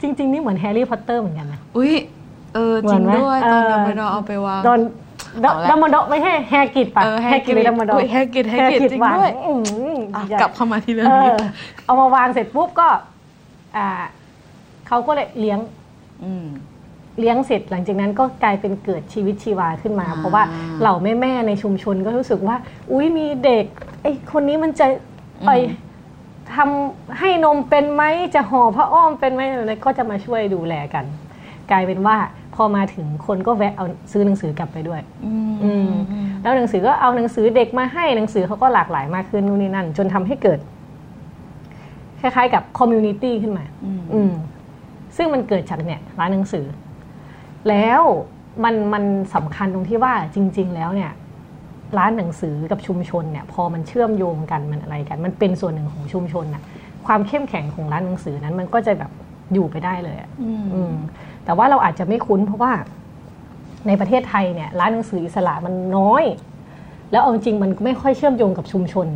[0.00, 1.94] จริง ๆ นี่เหมือนแฮร์รี่พอตเตอร์เหมือนกันนะอุ้ย
[2.54, 4.80] เออเหมืจริงไหมด้วยตอนเออดัมเบิลดอร์เอาไปวางโดน
[5.44, 9.52] ดเอาละดัมเบิลดอร์ไม่ใช่แฮร์กิดปะเออ Hagrid หรือดัมเบิลดอร์อุ๊ย Hagrid Hagrid จริงหานด้วยอื
[9.96, 11.38] มอะใหญ่กลับเข้ามาที่เรื่องเอนี้อ
[11.84, 12.88] เอามาวางเสร็จปุ๊บก็
[13.76, 13.88] อ่า
[14.86, 15.58] เขาก็เลยเลี้ยง
[16.24, 16.46] อืม
[17.20, 20.42] เลี้ยงเสร็จหลังจากนั้นก็กลายเป็นเกิดชีวิตชีวาขึ้นมาอ่าเพราะว่า
[20.80, 22.56] เหล่าแม่แม่ๆในชุมชนก็รู้สึกว่า
[22.92, 23.64] อุ้ยมีเด็ก
[24.02, 24.86] ไอ้คนนี้มันจะ
[25.46, 25.50] ไป
[26.54, 28.02] ทำให้นมเป็นไหม
[28.34, 31.04] จะห่อผ้าอ้อมเป็นไหมอะไรก็จะมาช่วยดูแลกัน
[31.70, 32.16] กลายเป็นว่า
[32.58, 35.00] พอมาถึงคนก็แวะเอาซื้อหนังสือกลับไปด้วย
[35.64, 35.90] อืม
[36.42, 40.58] แล้วหนังสือก็เอาหนังสือเด็กมาให้หนังสือเขาก็หลากหลายมากขึ้นนู่นนี่นั่น จนทำให้เกิด
[42.20, 43.64] คล้ายๆ กับ community ขึ้นมา
[44.14, 44.32] อืม
[45.16, 46.66] ซึ่งมันเกิดจากเนี่ยร้านหนังสือ
[47.68, 48.02] แล้ว
[48.64, 51.10] มันมันสำคัญตรงที่ว่าจริง ๆ แล้วเนี่ย
[51.98, 56.62] ร้านหนังสือกับชุมชนเนี่ย พอมันเชื่อมโยงกันมันอะไรกัน มันเป็นส่วนหนึ่งของชุมชนน่ะ
[57.06, 59.10] ความเข้มแข็งของร้านหนังสือนั้น มันก็จะแบบ
[59.54, 60.30] อยู่ไปได้เลยอะ
[60.74, 60.94] อืม
[61.48, 62.72] แต่ว่าเราอาจจะไม่คุ้นเพราะว่า
[63.86, 66.24] ในประเทศไทยเนี่ยร้านหนังสืออิสระมันน้อย
[67.12, 69.08] แล้วเอาจริงๆมันไม่ค่อยเชื่อมโยงกับชุมชน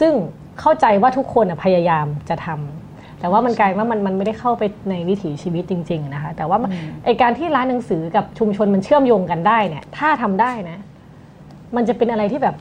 [0.00, 0.12] ซึ่ง
[0.60, 6.58] เข้าใจว่าทุกคนอะพยายามจะทำแต่ว่ามันกลายว่ามันมันไม่ได้เข้าไปในวิถีชีวิตจริง ๆ นะคะ แต่ว่า
[7.04, 10.78] ไอการที่ร้านหนังสือกับชุมชนมันเชื่อมโยงกันได้เนี่ย ถ้าทำได้นะ
[11.76, 12.56] มันจะเป็นอะไรที่แบบ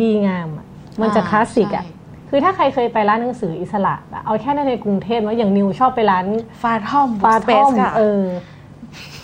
[0.00, 0.66] ดีงามอะ
[1.02, 2.03] มันจะคลาสสิกอะใช่
[2.36, 6.26] คือถ้าใครเคยไปร้านหนังสืออิสระอะเอาแค่ในกรุงเทพว่าอย่างนิวชอบไปร้าน
[6.62, 8.22] ฟาทอมฟาสเปทอซมค่ะเออ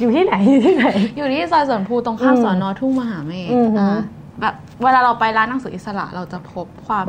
[0.01, 4.01] อยู่ที่ไหนอยู่ที่ไหน อยู่ที่ซอยสวนภูตรงข้ามอืมสอนอทุ่งมหาเมฆอือหืออ่า
[4.41, 7.07] แบบเวลาเราไปร้านหนังสืออิสระเราจะพบความ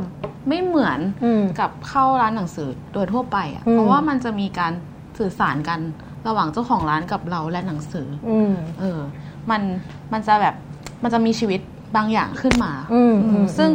[0.47, 4.73] ไม่เหมือนอืมกับเข้าร้านหนังสือโดยทั่วไปอะอืมเพราะว่ามันจะมีการ
[5.19, 5.79] สื่อสารกัน
[6.27, 8.99] ระหว่างเจ้าของร้านกับเราและหนังสืออืมเออ
[9.49, 9.61] มัน
[10.13, 10.55] มันจะแบบ
[11.03, 11.61] มันจะมีชีวิต
[11.95, 13.69] บางอย่างขึ้นมาอืมอืมอืมซึ่ง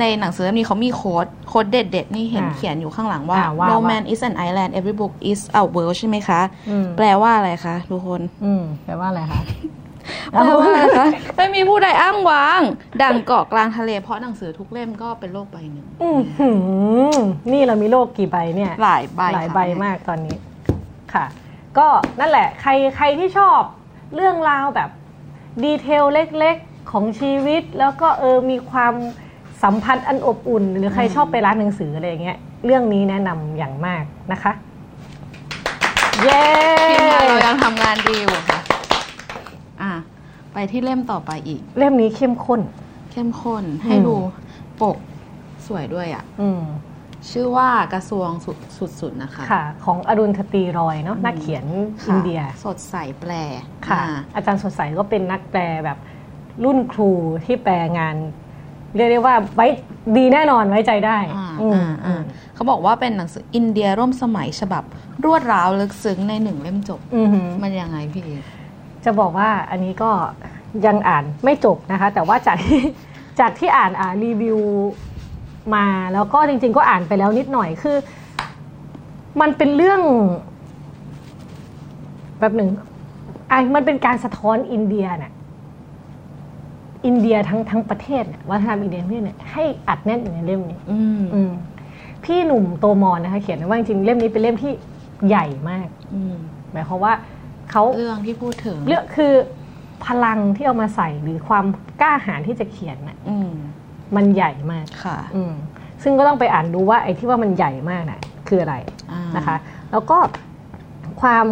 [0.00, 8.20] ในหนังสือเล่มนี้เขามีโค้ดโค้ดเด็ดๆ นี่เห็นอ่าเขียนอยู่ข้างหลังว่าอ่าว่า No ว่า man is an island every book is a world ใช่ไหมคะอืมแปลว่าอะไรคะ ทุกคน
[8.44, 9.40] อืมแปลว่าอะไรคะ
[10.32, 12.60] แปลว่าอะไรคะไม่มีผู้ใดอ้างว้าง
[13.02, 16.50] ดังเกาะกลางทะเลเพราะหนังสือทุกเล่มก็เป็นโลกใบหนึ่งอือหื
[17.14, 17.16] อ
[17.52, 20.36] นี่เรามีโลกกี่ใบเนี่ย หลายใบหลายค่ะใบมากตอนนี้
[21.14, 21.24] ค่ะ
[21.78, 21.88] ก็
[22.20, 23.60] นั่นแหละ ใครใครที่ชอบ
[24.14, 24.90] เรื่องราวแบบ
[25.64, 28.94] ดีเทลเล็ก ๆของชีวิต แล้วก็เออมีความ
[29.62, 34.52] สัมพันธ์อันอบอุ่น หรือใครชอบไปร้านหนังสืออะไรอย่างเงี้ยเรื่องนี้แนะนำอย่างมากนะคะ
[36.22, 36.42] เย้
[36.90, 38.60] ทีมงานเรายังทำงานดีอยู่ค่ะ
[39.82, 39.92] อะ
[40.52, 42.60] ไปที่เล่มต่อไปอีก เล่มนี้เข้มข้น
[43.12, 44.14] เข้มข้นให้อืมดู
[44.80, 44.96] ปก
[45.66, 46.62] สวยด้วยอะอืม
[47.30, 48.56] ชื่อว่ากระทรวงสุด
[49.00, 51.66] สุดๆนะคะค่ะ ของอรุณทตีรอยเนาะนักเขียน
[52.02, 53.32] ค่ะอินเดีย สดใสแปล
[53.86, 55.98] ค่ะอ่าอาจารย์สดใสก็เป็นนักแปลแบบ
[56.64, 57.10] รุ่นครู
[57.44, 58.16] ที่แปลงาน
[58.96, 59.66] เรียกได้ว่าไว้
[60.16, 62.20] ดีแน่นอนไว้ใจได้อ่าอืมอ่าอ่า
[62.54, 64.82] เขาบอกว่าเป็นหนังสืออินเดียร่วมสมัยฉบับ
[65.24, 68.30] รวดร้าวลึกซึ้งในหนึ่งเล่มจบอือหือมันยังไงพี่เอ
[69.04, 70.10] จะบอกว่าอันนี้ก็
[70.86, 72.82] ยังอ่านไม่จบนะคะ แต่ว่าจากที่
[73.40, 74.58] จากที่อ่านอ่ารีวิว
[75.74, 77.96] มาแล้วก็จริง ๆ ก็อ่านไปแล้วนิดหน่อยคือ
[79.40, 80.00] มันเป็นเรื่อง
[82.40, 82.68] แบบหนึ่ง
[83.48, 85.31] ไอ้มันเป็นการสะท้อนอินเดียน่ะ
[87.06, 91.50] อินเดียทั้งทั้งประเทศเนี่ยวัฒนธรรมอินเดียทั้งประเทศเนี่ยให้อัดแน่นอยู่ในเล่มนี้อืมอืม
[92.24, 94.72] พี่หนุ่มโตมอนนะคะ เขียนไว้ว่าจริงๆเล่มนี้เป็นเล่มที่
[95.28, 96.36] ใหญ่มากอืม
[96.72, 97.12] หมายความว่า
[97.70, 99.32] เขาเรื่องที่พูดถึงเรื่องคือ
[100.06, 101.64] พลังที่เอามาใส่หรือความ
[102.00, 103.52] กล้าหาญที่จะเขียนน่ะอืม
[104.16, 105.54] มันใหญ่มากค่ะ อืม
[106.02, 108.74] ซึ่งก็ต้องไปอ่านดูว่าไอ้ที่ว่ามันใหญ่มากน่ะ คืออะไร
[109.12, 109.56] อ่านะคะ
[109.90, 110.18] แล้วก็
[111.20, 111.46] ความ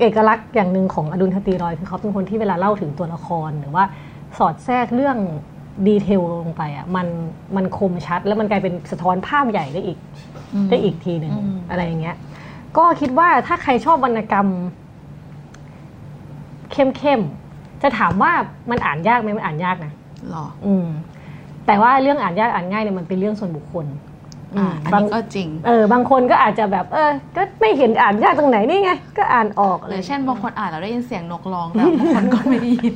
[0.00, 3.84] เอกลักษณ์อย่างหนึ่งของอดุลทตีรอย คือเขาเป็นคนที่เวลาเล่าถึงตัวละครหรือว่า
[4.38, 5.16] สอดแทรกเรื่อง
[5.86, 7.06] ดีเทลลงไปอะมัน
[7.56, 9.98] มันคมชัด แล้วมันกลายเป็นสะท้อนภาพใหญ่ได้อีก
[10.54, 12.16] อืมได้อีกทีหนึ่งอืมอะไรอย่างเงี้ย
[12.76, 14.48] ก็คิดว่าถ้าใครชอบวรรณกรรม
[16.72, 18.32] เข้มๆจะถามว่า
[18.70, 19.92] มันอ่านยากไหมมันอ่านยากนะ
[20.30, 20.88] หรออืม
[21.66, 23.86] แต่ว่าเรื่องอ่านยากอ่านง่ายเนี่ยมันเป็นเรื่องส่วนบุคคล
[24.56, 32.94] อ่าอันบางนี้ก็จริง เออบางคนก็อาจจะแบบเออ ก็ไม่เห็นอ่านยากตรงไหนนี่ไง ก็อ่านออกหรือเช่นบางคนอ่านแล้วได้ยินเสียงนกร้องแต่บางคนก็ไม่ได้ยิน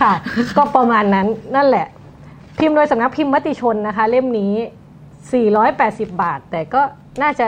[0.00, 0.12] ค่ะ
[0.56, 1.86] ก็ประมาณนั้นนั่นแหละ
[2.58, 4.52] พิมพ์โดยสำนักพิมพ์มติชนนะคะ เล่มนี้
[5.32, 6.80] 480 บาท แต่ก็
[7.22, 7.46] น่าจะ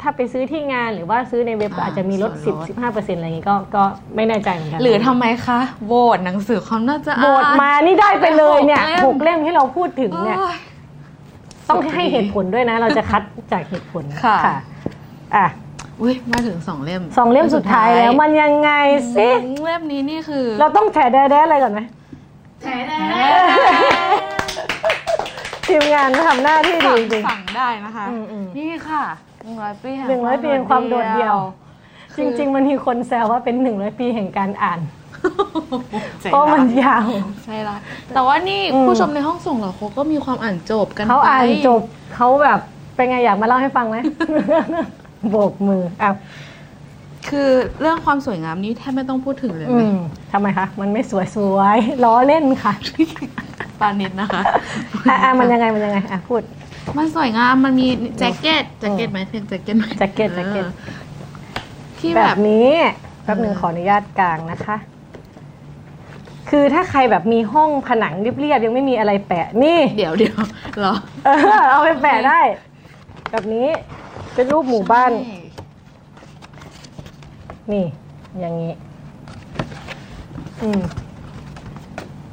[0.00, 3.84] ถ้าไปซื้อที่งานหรือว่าซื้อในเว็บก็อ่าอาจจะมีลดส่วนลด10 15%อะไรอย่างงี้ก็ก็
[4.14, 10.56] ไม่แน่ใจเหมือนกัน หรือทำไมคะโหวตหนังสือความน่าจะโหวตอ่านมานี่ได้ไปเลยเนี่ยหหกกเล่มเล่มที่เราพูดถึงเนี่ยโอ้ย
[11.70, 14.38] ต้องให้เหตุผลด้วยนะ เราจะคัดจากเหตุผลค่ะ
[15.36, 15.46] อะ
[16.00, 18.70] อุ้ยมาถึงสองเล่มสองเล่มสุดท้ายแล้วมันยังไง
[19.16, 21.80] สิอืมเล่มนี้นี่คือ เราต้องแฉแด้ๆอะไรก่อนไหม
[25.66, 29.02] ทีมงานทำหน้าที่ดีสั่งจริงสั่งได้นะคะอืมอืมนี่ค่ะ
[29.44, 31.38] หนึ่งร้อยปีแห่งหนึ่งร้อยปีแห่งความโดดเดี่ยว
[32.14, 34.99] คืจอริง ๆ มันมีคนแซวว่าเป็นหนึ่งร้อยปีแห่งการอ่านใจ
[36.32, 37.08] เพราะมันร้ายยาว
[37.44, 37.76] ใช่ละ
[38.14, 41.82] แต่ว่านี่อืมผู้ชมในห้องส่งเราเขาก็มีความอ่านจบกันเขาอ่านไปจบ
[42.14, 42.60] เขาแบบ
[42.96, 43.96] เป็นไงอยากมาเล่าให้ฟังไหม
[45.30, 46.10] โบกมืออะ
[47.28, 49.98] คือเรื่องความสวยงามนี่แทบไม่ต้องพูดถึงเลยอืไหมม
[50.32, 52.72] ทำไมคะ มันไม่สวยสวยๆล้อเล่นค่ะ
[53.80, 54.42] ปานิดนะคะ
[55.08, 56.42] อะอะมันยังไงมันยังไงอะพูด
[56.96, 57.86] มันสวยงามมันมี
[58.18, 60.70] แจ็คเก็ตแจ็คเก็ตไหมเพียงแจ็คเก็ตไหมแจ็คเก็ตแจ็คเก็ตออ
[61.98, 62.68] ที่แบแบบบนี้
[63.24, 64.76] แป๊บหนึ่งขออนุญาตกางนะคะ
[66.50, 70.38] คือถ้าใครแบบมีห้องผนังเรียบๆยังไม่มีอะไรแปะนี่เดี๋ยวเดี๋ยว
[70.78, 72.40] เหรอเออเอาไปแปะได้
[73.30, 73.68] แบบนี้
[74.34, 75.40] เป็นรูปหมู่บ้านใช่
[77.72, 77.86] นี่
[78.40, 78.72] อย่างนี้
[80.62, 80.80] อืม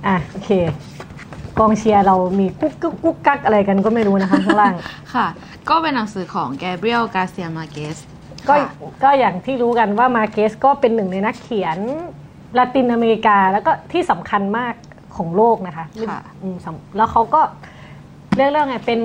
[0.07, 0.51] อะโอเค
[1.59, 4.75] กองเชียร์เรามีกุ๊กกุ๊กกุ๊กกักอะไรกันก็ไม่รู้นะคะข้างล่าง
[5.13, 5.27] ค่ะ
[5.69, 7.97] ก็เป็นหนังสือของแกเบรียลกาเซียมาเกส
[8.49, 8.55] ก็
[9.03, 11.79] ก็อย่างที่รู้กันว่ามาเกสก็เป็นหนึ่งในนักเขียน
[12.57, 14.73] ลาตินอเมริกาแล้วก็ที่สำคัญมาก
[15.17, 17.41] ของโลกนะคะค่ะอืมสำแล้วเขาก็
[18.35, 18.99] เรื่องเรื่องไงเป็น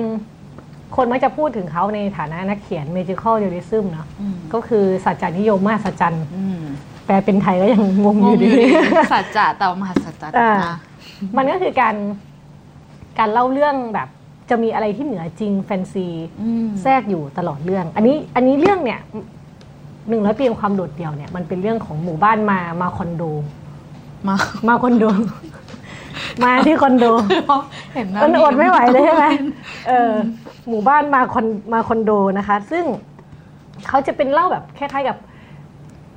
[0.95, 6.61] คนมักจะพูดถึงเขาในฐานะนักเขียน magical realism เนาะอืมก็คือสัจจานิยมมาสัจจันอืม
[7.05, 8.65] แปลเป็นไทยก็ยังงงงองยู่อดียู่ดี
[9.13, 10.77] สัจจะแต่ว่ามหัศจรรย์อ่านะ
[11.37, 11.95] มันก็คือการ
[13.19, 14.09] การเล่าเรื่องแบบ
[14.49, 16.07] จะมีอะไรที่เหนือจริงแฟนซี
[16.41, 18.99] อืมแทรกอยู่ตลอดเรื่อง อันนี้อันนี้เรื่องเนี่ย
[20.09, 23.23] หนึ่งร้อยปีของความโดดเดี่ยวเนี่ยมันเป็นเรื่องของหมู่บ้านมามาคอนโด
[24.27, 24.35] มา
[24.67, 25.05] มาคอนโด
[26.43, 27.05] มาที่คอนโด
[27.93, 29.45] เห็นหน้ามันอดไม่ไหวเลยใช่ไหมน
[29.87, 30.11] เออ
[30.69, 32.85] หมู่บ้านมาคอนมาคอนโดนะคะ ซึ่ง
[33.87, 35.17] เขาจะเป็นเล่าแบบคล้ายๆกับ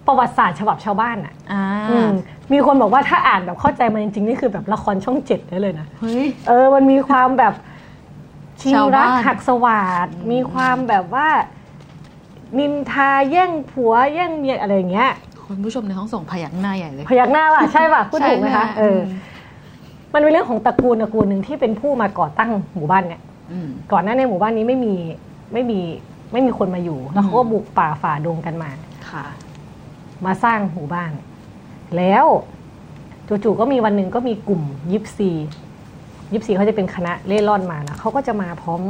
[0.07, 2.11] ประวัติศาสตร์ฉบับชาวบ้านอะอ่าอืม
[2.53, 7.55] มีคนบอกว่าถ้าอ่านแบบเข้าใจมันจริงๆนี่คือแบบละครช่องเจ็ดได้เลยนะเฮ้ยเออ มันมีความแบบ
[8.61, 11.29] ชิงชาวรักบ้านหักสวาดมีความแบบว่า
[12.59, 15.11] นินทาแย่งผัวแย่งเมียอะไรอย่างเงี้ย
[15.46, 18.98] คุณผู้ชมในห้องส่งพยักหน้าใหญ่เลย พยักหน้าว่ะใช่ป่ะพูดถูกไหมคะใช่เออ
[20.12, 23.20] มันเป็นเรื่องของตระกูลตระกูลหนึ่งที่เป็นผู้มาก่อตั้งหมู่บ้านเนี่ย
[23.52, 24.94] อืมก่อนหน้าในหมู่บ้านนี้ไม่มี
[25.52, 25.80] ไม่มี
[26.32, 28.70] ไม่มีคนมาอยู่แล้วเขาก็บุกป่าฝ่าดงกันมา
[29.11, 29.24] ค่ะ
[30.24, 31.12] มาสร้างหมู่บ้าน
[31.96, 32.24] แล้ว
[33.28, 35.30] จู่ๆก็มีวันหนึ่งก็มีกลุ่มยิปซี
[36.32, 38.80] ยิปซีเขาจะเป็นคณะเล่ร่อนมานะเขาก็จะมาพร้อม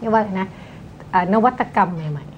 [0.00, 0.48] เรียกว่าอะไรนะ
[1.12, 2.29] อ่านวัตกรรมใหม่ค่ะๆ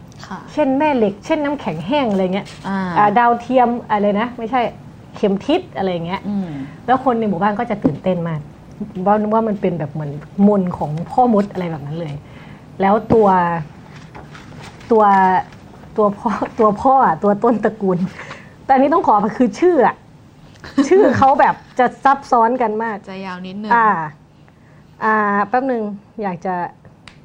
[0.52, 4.60] เช่นแม่เหล็ก เช่นน้ำแข็งแห้งอะไรเงี้ยอ่าอ่าดาวเทียมอะไรนะ ไม่ใช่
[5.16, 6.48] เข็มทิศอะไรเงี้ยอืม
[6.86, 8.40] แล้วคนในหมู่บ้านก็จะตื่นเต้นมาก
[9.06, 10.12] ว่าว่ามันเป็นแบบเหมือน
[10.48, 12.14] มนต์ของพ่อมดอะไรแบบนั้นเลย
[12.80, 13.28] แล้วตัว
[14.90, 15.04] ตัว
[15.96, 17.98] ตัวพ่อตัวพ่ออะตัวต้นตระกูล
[18.64, 19.96] แต่อันนี้ต้องขอไปคือชื่ออะ
[20.88, 23.88] ชื่อเขาแบบจะซับซ้อนกันมาก จะยาวนิดนึงอ่า
[25.04, 25.16] อ่า
[25.48, 25.82] แป๊บหนึ่ง
[26.22, 26.54] อยากจะ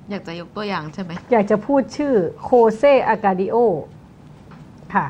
[0.10, 3.56] อยากจะยกตัวอย่างใช่ไหม อยากจะพูดชื่อโคเซอากาดิโอ
[4.94, 5.06] ค่ะ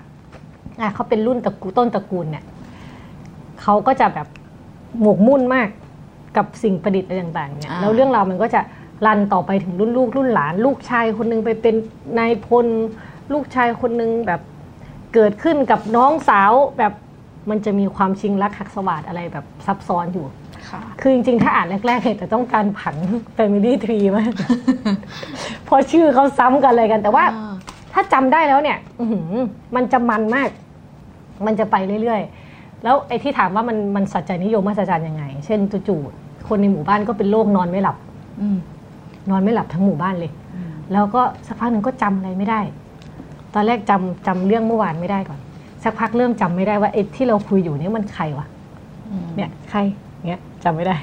[0.80, 2.44] อะเขาเป็นรุ่นตระกูลต้นตระกูลเนี่ย
[3.62, 4.28] เขาก็จะแบบ
[5.02, 5.70] หมกมุ่นมาก
[6.38, 8.62] กับสิ่งประดิษฐ์อะไรต่างๆเนี่ยอ่าแล้วเรื่องราวมันก็จะ
[9.06, 11.76] รันต่อไปถึงรุ่นลูกรุ่นหลาน ลูกชายคนหนึงไปเป็น
[12.20, 12.68] นายพล
[13.34, 14.42] ลูกชายคนหนึงแบบ
[15.14, 16.94] เกิดขึ้นกับน้องสาวแบบ
[17.50, 20.26] มันจะมีความชิงรักหักสวาดอะไรแบบซับซ้อนอยู่
[20.70, 22.96] ค่ะ คือจริงๆ ถ้าอ่านแรกๆเนี่ยแต่ต้องการผัง
[23.38, 24.34] Family Tree มาก
[25.66, 27.54] เพราะชื่อเขาซ้ำกันเลยกันแต่ว่าอ่า
[27.94, 29.32] ถ้าจำได้แล้วเนี่ยอื้อหือ
[29.76, 30.50] มันจะมันมาก
[31.46, 37.98] มันจะไปเรื่อยๆ แล้วไอ้ที่ถามว่ามันมันสัจจานิยมมาสัจจานยังไง เช่นจู่ๆคนในหมู่บ้านก็เป็นโรคนอนไม่หลับ
[38.42, 38.58] อืม
[39.30, 40.32] นอนไม่หลับทั้งหมู่บ้านเลย
[40.94, 42.62] แล้วก็สักพักหนึ่งก็จำอะไรไม่ได้
[43.54, 45.40] ตอนแรกจำจำเรื่องเมื่อวานไม่ได้ก่อน
[45.84, 48.46] สักพักเริ่มจำไม่ได้ว่าไอ้ที่เราคุยอยู่เนี่ยมันใครวะ
[49.36, 49.80] เนี่ยใคร
[50.28, 50.98] เงี้ย จำไม่ได้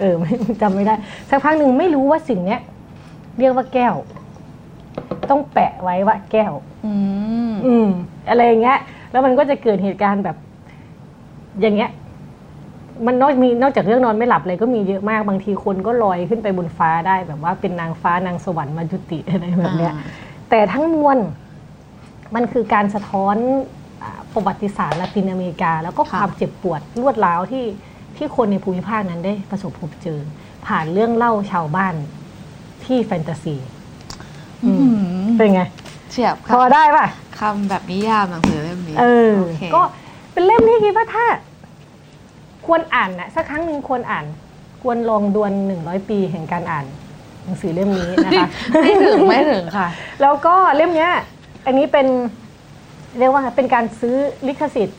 [0.00, 0.94] เออไม่จำไม่ได้
[1.30, 2.60] สักพักหนึ่งไม่รู้ว่าสิ่งเนี้ย
[3.38, 3.94] เรียกว่าแก้ว
[5.30, 6.52] ต้องแปะไว้ว่าแก้ว
[6.86, 6.92] อื
[7.50, 7.88] มอืม
[8.28, 8.78] อะไรอย่างเงี้ย
[9.10, 10.36] แล้วมันก็จะเกิดเหตุการณ์แบบ
[11.60, 11.90] อย่างเงี้ย
[13.06, 20.02] มันนอกมีนอกจากเรื่องนอนไม่หลับเลยก็มีเยอะมากบางทีคนก็ลอยขึ้นไปบนฟ้าได้แบบว่าเป็นนางฟ้านางสวรรค์มาจุติอะไรแบบเนี้ยอ่า
[20.50, 21.18] แต่ทั้งมวล
[22.34, 23.36] มันคือการสะท้อน
[24.02, 27.64] อ่าประวัติศาสตร์ละตินอเมริกา แล้วก็ความเจ็บปวดรวดร้าวที่
[28.18, 30.18] ที่คนในภูมิภาคนั้นได้ประสบพบเจอ
[30.66, 31.94] ผ่านเรื่องเล่าชาวบ้าน
[32.84, 33.56] ที่แฟนตาซี
[34.64, 34.70] อื
[35.24, 35.62] มเป็นไง
[36.10, 37.06] เฉียบพอค่ะได้ป่ะ
[37.38, 39.82] คำแบบนิยามหนังสือเล่มนี้เออโอเคก็
[40.32, 41.26] เป็นเล่มที่คิดว่าถ้า
[42.66, 44.24] ควรอ่านนะสักครั้งหนึ่งควรอ่าน
[44.82, 46.84] ควรลองดวลหนึ่งร้อยปีแห่งการอ่าน
[47.44, 48.46] หนังสือเล่มนี้นะคะ
[48.82, 49.88] ไม่ถึงไม่ถึงค่ะ
[50.22, 51.12] แล้วก็เล่มเนี้ย
[51.66, 52.06] อันนี้เป็น
[53.18, 54.98] เรียกว่าไงเป็นการซื้อลิขสิทธิ์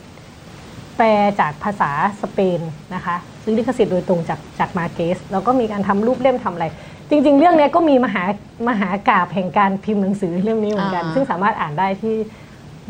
[1.00, 1.90] แปลจากภาษา
[2.22, 2.60] สเปน
[2.94, 6.66] นะคะซื้อลิขสิทธิ์โดยตรงจากจากมาเกสแล้วก็มีการทำรูปเล่มทำอะไร
[7.10, 8.24] จริง ๆ เรื่องเนี้ยก็มีมหา
[8.68, 12.14] มหากาบแห่งการพิมพ์หนังสือเล่มนี้เหมือนกันอ่าซึ่งสามารถอ่านได้ที่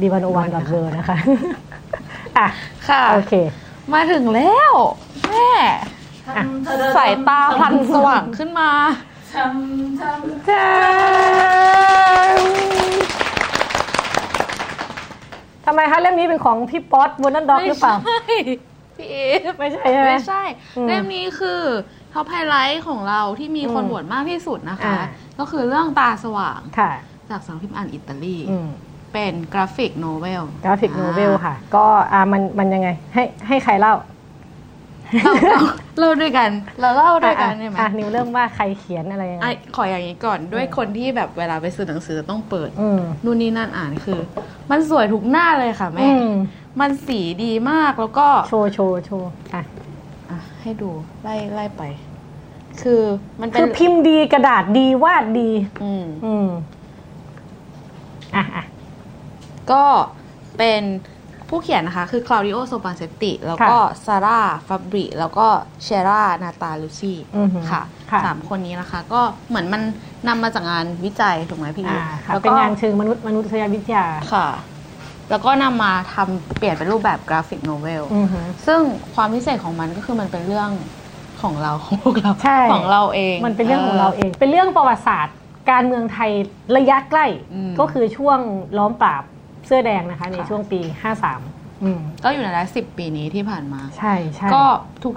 [0.00, 1.16] ดีวันโอวันดอทเวนะคะ
[2.38, 2.48] อะ
[2.88, 3.32] ค่ะโอเค
[3.92, 4.72] มาถึงแล้ว
[5.28, 5.50] แม่
[6.36, 6.44] อะ
[6.96, 8.70] สายตาพลันสว่างขึ้นมา
[10.48, 10.66] จ้า
[13.10, 13.19] ทำ
[15.74, 18.38] ไมคะเล่มนี้เป็นของพี่ป๊อตบนนันด็อกหรือเปล่าไม่ใช่
[18.96, 19.16] พี่เอ
[19.52, 20.42] ฟไม่ใช่ใช่ไหมไม่ใช่
[20.76, 21.62] อืมเล่มนี้คือ
[22.12, 25.04] top highlight ของเราที่มีคนอืมโหวตมากที่สุดนะคะอ่า
[25.38, 26.90] ก็คือเรื่องตาสว่างค่ะ
[27.30, 28.68] จากสำนักพิมพ์อ่านอิตาลีอืม
[29.12, 33.94] เป็น graphic novel graphic novel ค่ะ ก็อ่ามันมันยังไง ให้ให้ใครเล่า
[35.16, 35.60] เราเรา
[35.98, 36.50] เล่าด้วยกัน
[36.80, 44.20] เราเล่าด้วยกันใช่ไหมอะนิวเริ่มว่าใครเขียนอะไรยังไงไอ้ขออย่างนี้ก่อนด้วยคนที่แบบเวลาไปซื้อหนังสือต้องเปิดอืมนู่นนี่นั่นอ่านคือ
[44.70, 46.30] มันสวยทุกหน้าเลยค่ะแม่อืม
[46.80, 49.62] มันสีดีมากแล้วก็ โชว์โชว์โชว์อะ
[50.30, 50.90] อะให้ดู
[51.22, 51.82] ไล่ไล่ไป
[52.82, 53.02] คือ
[53.40, 55.50] มันเป็นคือพิมพ์ดีกระดาษดีวาดดี
[55.84, 56.48] อืมอืม
[58.36, 58.64] อะอะ
[59.72, 59.84] ก็
[60.58, 60.82] เป็น
[61.50, 63.76] ผู้เขียนนะคะ คือคลาวดิโอโซปรานเซตติ แล้วก็
[64.06, 65.46] ซาร่าฟาบริแล้วก็
[65.84, 69.82] เชรานาตาลูซี่อือหือค่ะค่ะสามคนนี้นะคะ ก็เหมือนมัน
[70.28, 74.48] นำมาจากงานวิจัยถูกไหมพี่อ่าค่ะแล้วเป็นก็งานเชิงมนุษย์มนุษยวิทยาค่ะ
[75.30, 78.80] แล้วก็นำมาทำเปลี่ยนเป็นรูปแบบกราฟิกโนเวลอือหือซึ่ง
[79.14, 80.70] ความพิเศษของมันก็คือมันเป็นเรื่อง
[81.42, 85.36] ของเราของพวกเราใช่ของเราเอง มันเป็นเรื่องของเราเอง เป็นเรื่องประวัติศาสตร์
[85.70, 86.30] การเมืองไทย
[86.76, 88.38] ระยะใกล้อืมก็คือช่วง
[88.78, 94.62] ล้อมปราบเสื้อแดงนะคะ ในค่ะช่วงปี 53อืมก็อยู่ในรายสิบปีนี้ที่ผ่านมา ใช่ใช่ก็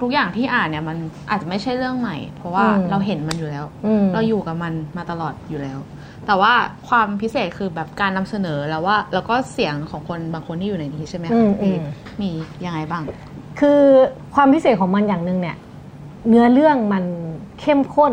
[0.02, 0.96] ทุก ๆ อย่างที่อ่านเนี่ยมัน
[1.30, 5.78] อาจจะไม่ใช่เรื่องใหม่ เพราะว่าอืมเราเห็นมันอยู่แล้วอืมเราอยู่กับมันมาตลอดอยู่แล้ว
[6.26, 6.52] แต่ว่า
[6.88, 11.82] ความพิเศษคือแบบการนำเสนอแล้วว่า แล้วก็เสียงของคนบางคนที่อยู่ในนี้ใช่ไหมอืคะมพี่อืม
[12.20, 12.30] มี
[12.64, 13.02] ยังไงบ้าง
[13.60, 13.80] คือ
[14.34, 15.56] ความพิเศษของมันอย่างหนึ่งเนี่ย
[16.28, 17.04] เนื้อเรื่องมัน
[17.60, 18.12] เข้มข้น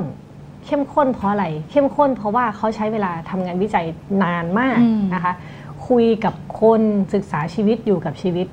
[0.65, 3.85] เข้มข้นเพราะอะไร เข้มข้นเพราะว่าเขาใช้เวลาทำงานวิจัย
[4.23, 5.33] นานมากอืมนะคะ
[5.91, 6.81] คุยกับคน
[7.13, 8.47] ศึกษาชีวิตอยู่กับชีวิต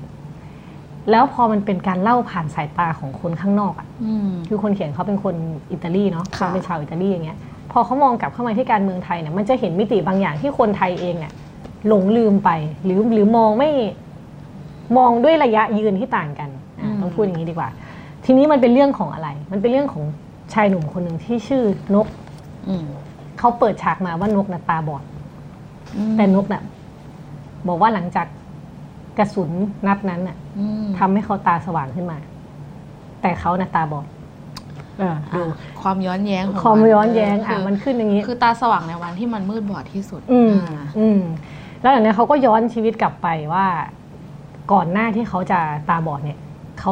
[1.11, 5.35] แล้วพอมันเป็นการเล่าผ่านสายตาของคนข้างนอกอะอืมคือคนเขียนเขาเป็นคน
[5.71, 7.37] อิตาลีเนาะค่ะเป็นชาวอิตาลีอย่างเงี้ย
[7.71, 11.33] พอเขามองกลับเข้ามาที่การเมืองไทยเนี่ยมันจะเห็นมิติบางอย่างที่คนไทยเองเนี่ย
[11.87, 12.49] หลงลืมไป
[12.83, 13.69] หรือหรือมองไม่
[14.97, 17.69] มองด้วยระยะยืนที่ต่างกันอะต้องพูดอย่างนี้ดีกว่า
[18.25, 20.03] ทีนี้มันเป็นเรื่องของอะไร มันเป็นเรื่องของ
[20.53, 21.63] ชายหนุ่มคนหนึ่งที่ชื่อ
[21.95, 22.07] นก
[22.67, 22.85] อืม
[23.39, 25.03] เขาเปิดฉากมาว่านกน่ะตาบอด
[26.17, 26.63] แต่นกน่ะ
[27.67, 28.27] บอกว่าหลังจาก
[29.17, 29.51] กระสุน
[29.87, 32.17] นัดนั้นน่ะอืมทำให้เขาตาสว่างขึ้นมา
[33.21, 34.07] แต่เขาน่ะตาบอด
[34.99, 41.21] เออดูอะความย้อนแย้งของความนย้อนแย้งอะคืมันขึ้นอย่างนี้ คือตาสว่างในวันที่มันมืดบอดที่สุด อืมอ่าอืม
[41.81, 43.65] แล้วอย่างนี้เขาก็ย้อนชีวิตกลับไปว่า
[44.71, 46.37] ก่อนหน้าที่เขาจะตาบอดเนี่ย
[46.79, 46.91] เขา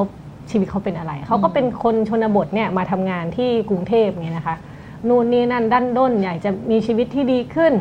[0.52, 4.56] ชีวิตเขาเป็นอะไร เขาก็เป็นคนชนบทเนี่ยมาทำงานที่กรุงเทพเนี่ยนะคะ
[5.08, 7.74] นู่นนี่นั่นดันด้นอยากจะมีชีวิตที่ดีขึ้น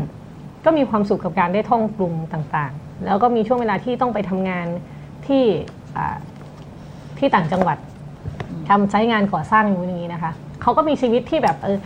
[0.66, 4.66] ก็มีความสุขกับการได้ท่องกรุงต่างๆ แล้วก็มีช่วงเวลาที่ต้องไปทำงาน
[5.26, 5.42] ที่
[5.96, 6.16] อ่า
[7.18, 7.78] ที่ต่างจังหวัด
[8.68, 11.78] ทำใช้งานก่อสร้างอยู่อย่างนี้นะคะเขาก็มีชีวิตที่แบบเออ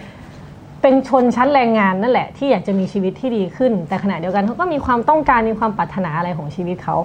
[0.82, 6.96] เป็นชนชั้นแรงงานนั่นแหละ ที่อยากจะมีชีวิตที่ดีขึ้น แต่ขณะเดียวกันเขาก็มีความต้องการมีความปรารถนาอะไรของชีวิตเขา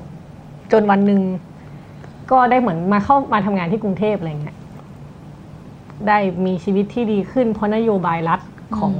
[0.71, 1.21] จนวันหนึ่ง
[2.32, 4.57] ก็ได้เหมือนมาเข้ามาทำงานที่กรุงเทพอะไรเงี้ย
[6.07, 8.39] ได้มีชีวิตที่ดีขึ้น เพราะนโยบายรัฐ
[8.78, 8.93] ของ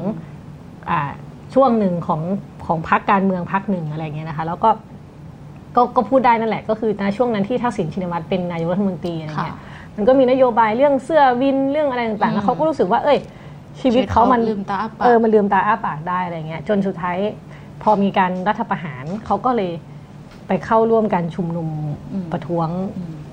[0.90, 1.12] อ่า
[1.54, 2.22] ช่วงหนึ่งของ
[2.66, 4.70] ของพรรคการเมืองพรรคหนึ่งอะไรเงี้ยนะคะ แล้วก็
[5.76, 13.20] ก็ก็พูดได้นั่นแหละ ก็คือในช่วงนั้นที่ทักษิณชินวัตรเป็นนายกรัฐมนตรีอะไรเงี้ยค่ะมันก็มีนโยบายเรื่องเสื้อวินเรื่องอะไรต่างๆแล้วเขาก็รู้สึกว่า เอ้ย
[13.82, 17.18] ชีวิตเขามันลืมตาอ้าปากเออมันลืมตาอ้าปากได้อะไรเงี้ยจนสุดท้าย
[17.84, 19.72] พอมีการรัฐประหารเขาก็เลย
[20.48, 21.70] ไปเข้าร่วมการชุมนุม
[22.32, 22.70] ประท้วง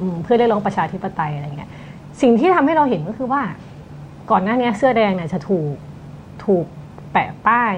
[0.01, 1.71] อืมเพื่อได้ร้องประชาธิปไตยอะไรเงี้ย
[2.21, 3.43] สิ่งที่ทำให้เราเห็นก็คือว่า
[4.31, 5.75] ก่อนหน้านี้เสื้อแดงเนี่ยจะถูก
[6.45, 6.65] ถูก
[7.13, 7.75] แปะป้าย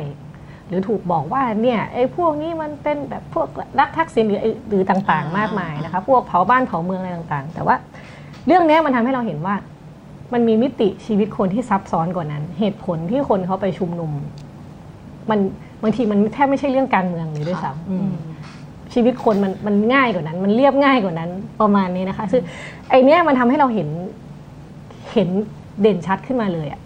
[0.68, 3.48] หรือถูกบอกว่าเนี่ยไอ้พวกนี้มันเป็นแบบพวก
[3.78, 7.76] รักทักษิณหรือไอ้หรือต่างๆ มากมายนะคะพวกเผาบ้านเผาเมืองอะไรต่างๆ แต่ว่า
[8.46, 9.54] เรื่องเนี้ยมันทำให้เราเห็นว่า
[10.32, 14.10] มันมีมิติชีวิตคนที่ซับซ้อนกว่านั้น เหตุผลที่คนเขาไปชุมนุม
[15.30, 15.38] มัน
[15.82, 18.12] บางทีมันแทบไม่ใช่เรื่องการเมืองเลยด้วยซ้ำอืม
[18.94, 22.42] ชีวิตคนมันมันง่ายกว่านั้น มันเรียบง่ายกว่านั้น ประมาณนี้นะคะซึ่ง
[22.90, 23.88] ไอเนี้ยมันทำให้เราเห็น
[25.14, 25.28] เห็น
[25.80, 26.80] เด่นชัดขึ้นมาเลยอะ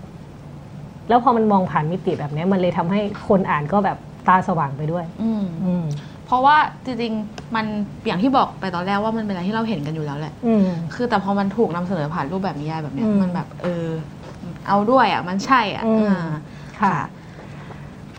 [1.09, 3.99] แล้วพอมันมองผ่านมิติแบบเนี้ยมันเลยทำให้คนอ่านก็แบบ
[4.29, 5.85] ตาสว่างไปด้วยอืมอืม
[6.27, 7.67] เพราะว่าจริงๆมัน
[8.07, 13.87] อย่างที่บอกไปตอนแรกว่ามันเป็นอะไรที่เราเห็นกันอยู่แล้วแหละอืมคือแต่พอมันถูกนำเสนอผ่านรูปแบบนิยายแบบเนี้ยอืมมันแบบเออ
[14.69, 16.31] เอาด้วยอะ มันใช่อะอืมอ่า
[16.81, 16.97] ค่ะ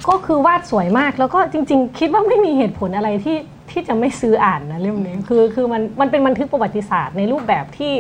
[0.07, 3.37] ก็คือวาดสวยมากแล้วก็จริง ๆ คิดว่าไม่มีเหตุผลอะไรที่
[3.71, 7.93] ที่จะไม่ซื้ออ่านนะเล่มนี้คือคือมันมันเป็นบันทึกประวัติศาสตร์ในรูปแบบที่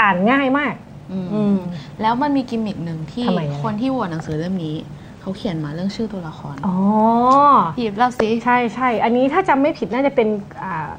[0.00, 0.74] อ่านง่ายมาก
[1.12, 1.56] อืมอืม
[2.00, 4.76] แล้วมันมีกิมมิกหนึ่งที่ทำไมอะ คนที่โหวตหนังสือเล่มนี้
[5.20, 6.76] เขาเขียนมาเรื่องชื่อตัวละครอ๋อ
[7.78, 10.28] หยิบเล่าสิใช่ใช่อันนี้ถ้าจำไม่ผิดน่าจะเป็น
[10.64, 10.90] อ่า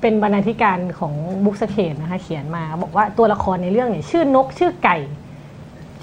[0.00, 4.96] เป็นบรรณาธิการของบุ๊กสเคนนะคะเขียนมา บอกว่าตัวละครในเรื่องเนี่ยชื่อนกชื่อไก่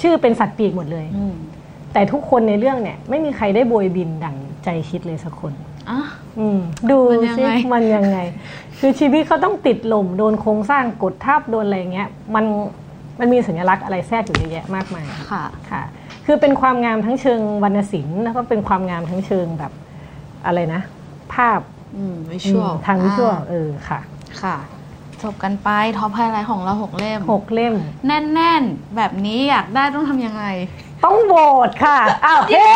[0.02, 1.34] ชื่อเป็นสัตว์ปีกหมดเลย อืม
[1.94, 5.54] แต่ทุกคนในเรื่องเนี่ย ไม่มีใครได้โบยบินดั่งใจคิดเลยสักคน
[5.90, 6.02] อะ
[6.40, 6.60] อืม
[6.90, 8.18] ดูมันยังสิไง มันยังไง
[8.80, 12.46] คือชีวิตเขาต้องติดลมโดนโครงสร้างกดทับโดนอะไรเงี้ย มัน
[13.22, 15.84] มันมีสัญลักษณ์อะไรแทรกอยู่เยอะแยะมากมายค่ะค่ะ
[16.26, 19.72] คือเป็นความงามทั้งเชิงวรรณศิลป์แล้วก็เป็นความงามทั้งเชิงแบบ
[20.46, 20.82] อะไรนะ
[21.34, 21.60] ภาพ
[21.98, 24.00] อืมวิชวลทางวิชวลเออค่ะ
[24.42, 24.56] ค่ะ
[25.24, 27.74] จบกันไป top highlight ของเราหกเล่มหกเล่ม
[28.08, 30.46] แน่น ๆ แบบนี้อยากได้ต้องทำยังไง
[31.04, 31.36] ต้องโหว
[31.68, 32.70] ตค่ะอ้าวเฮ้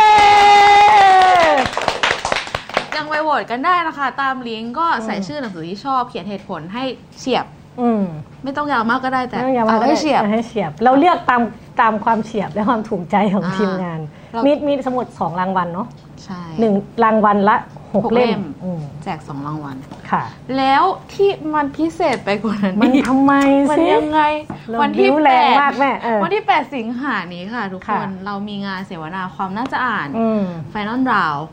[2.95, 6.83] ยังไปโหวตกันได้นะคะ ตามลิงก์ก็ใส่ชื่อหนังสือที่ชอบเขียนเหตุผลให้
[7.19, 7.45] เฉียบ
[7.81, 8.03] อืม
[8.43, 11.41] ไม่ต้องยาวมากก็ได้แต่ไม่ต้องยาวมากเอาให้เฉียบอาให้เฉียบ เราเลือกตาม
[11.81, 13.99] ตามความเฉียบและความถูกใจของอ่าทีมงาน
[14.33, 15.87] เรามีมีมีสมุดสองรางวัลเนาะ
[16.23, 16.73] ใช่หนึ่ง
[17.03, 17.57] รางวัลละ
[17.93, 19.75] หกหกเล่เล่มมอืมแจกสองรางวัล
[20.11, 20.23] ค่ะ
[20.57, 23.33] แล้วที่มันพิเศษไปกว่านั้นมันอีกทำไม
[23.69, 24.21] มันสิยังไง
[24.69, 31.43] เราวันที่บิ้วแปแรงดมากแม่เออวันที่8สิงหานี้ค่ะ ทุกคค่ะนเรามีงานเสวนาความน่าจะอ่านอืม Final Round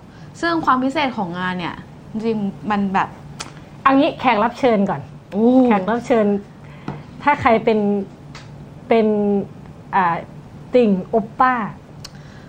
[0.40, 1.74] ซึ่งความพิเศษของงานเนี่ย
[2.10, 3.08] จริงๆมันแบบ
[3.82, 5.11] เอางี้แขกรับเชิญก่อนโอ้
[5.66, 6.26] แขกรับเชิญ
[7.22, 7.78] ถ้าใครเป็น
[8.88, 9.06] เป็น
[9.94, 10.16] อ่า
[10.74, 11.54] ติ่งโอปป้า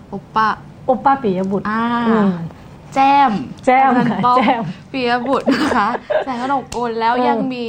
[0.08, 0.46] โอปป้า
[0.86, 2.30] โอปป้าปิยบุตรอ่าอืม
[2.94, 3.30] แจม
[3.64, 4.62] แจ้มกำนันค่ะป้อแจ้ม
[4.92, 5.88] ปียบุตรนะคะ
[6.24, 7.66] แสงกระดกโอนแล้วเออยังมี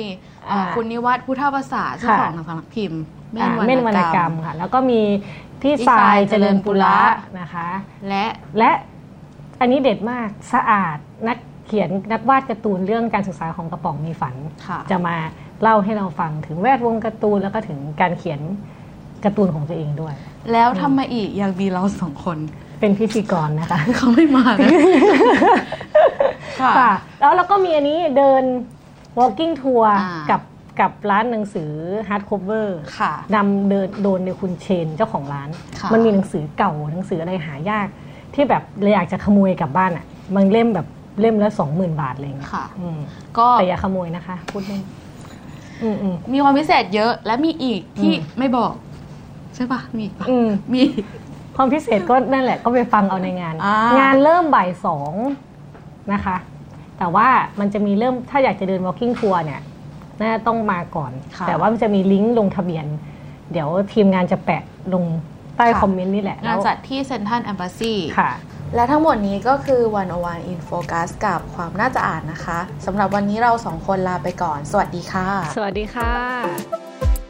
[0.49, 3.01] อ่าอ่าคุณนิวัฒน์พุทธภาษาเจ้าค่ะของหนังสารพิมพ์
[3.41, 5.01] อ่าเม่นวรรณกรรมค่ะ แล้วก็มี
[5.61, 7.01] พี่พี่สาทรายยเจเจริริญญปุปุระระ
[7.39, 7.67] นะคะ
[8.07, 8.25] และ
[8.57, 8.71] และ
[9.59, 10.97] อันนี้เด็ดมากสะอาด
[11.27, 14.35] นัก เขียนนักวาดการ์ตูนเรื่องการศึกษาของกระป๋องมีฝัน
[14.67, 15.15] ค่ะจะมา
[15.61, 18.39] เล่าให้เราฟังถึงแวดวงการ์ตูนแล้วก็ถึงการเขียน
[19.25, 20.13] การ์ตูนของตัวเองด้วย
[20.51, 22.37] แล้วทำไมอีกยังมีเราสองคน
[22.79, 24.69] เป็นพิธีกรนะคะเขาไม่มานะ
[26.61, 28.43] ค่ะค่ะแล้วเราก็มีอันนี้เดิน
[29.19, 30.41] walking tour อ่ากักับ
[30.79, 31.71] กับร้านหนังสือ
[32.09, 32.67] hard cover
[32.99, 35.49] ค่ะนำเดินโดนในคุณเชนเจ้าของร้าน
[35.79, 37.87] ค่ะมันมีหนังสือเก่าหนังสืออะไรหายาก
[38.33, 40.05] ที่แบบเราอยากจะขโมยกลับบ้านอะ
[40.35, 40.87] มันเล่มแบบ
[41.19, 42.99] เล่มละสองหมื่นบาทอะไรเลยค่ะอืม
[43.37, 44.81] ก็แต่อย่าขโมยนะคะพูดเล่น
[45.83, 48.73] อืมอืมมีความพิเศษเยอะและมีอีกที่อืมไม่บอก
[49.55, 50.81] ใช่ปะมีอีกปะอืมมี
[51.55, 55.13] ความพิเศษก็นั่นแหละก็ไปฟังเอาในงานอ่างานเริ่มบ่ายสอง
[56.13, 56.37] นะคะ
[56.97, 57.27] แต่ว่า
[57.59, 59.61] มันจะมีเริ่มถ้าอยากจะเดิน walking tour เนี่ย
[60.19, 62.85] น่าจะต้องมาก่อนค่ะแต่ว่ามันจะมีลิงก์ลงทะเบียน
[63.51, 64.63] เดี๋ยวทีมงานจะแปะ
[64.93, 65.03] ลง
[65.57, 68.31] ใต้ค่ะคอมเมนต์นี่แหละงานจัดที่เซนทันแอมบ s ซีค่ะ
[68.75, 77.24] และทั้งหมดนี้ก็คือวันโอวัน In Focus กับความน่าจะอ่านนะคะสำหรับวันนี้เราสองคนลาไปก่อน สวัสดีค่ะ สวัสดีค่ะ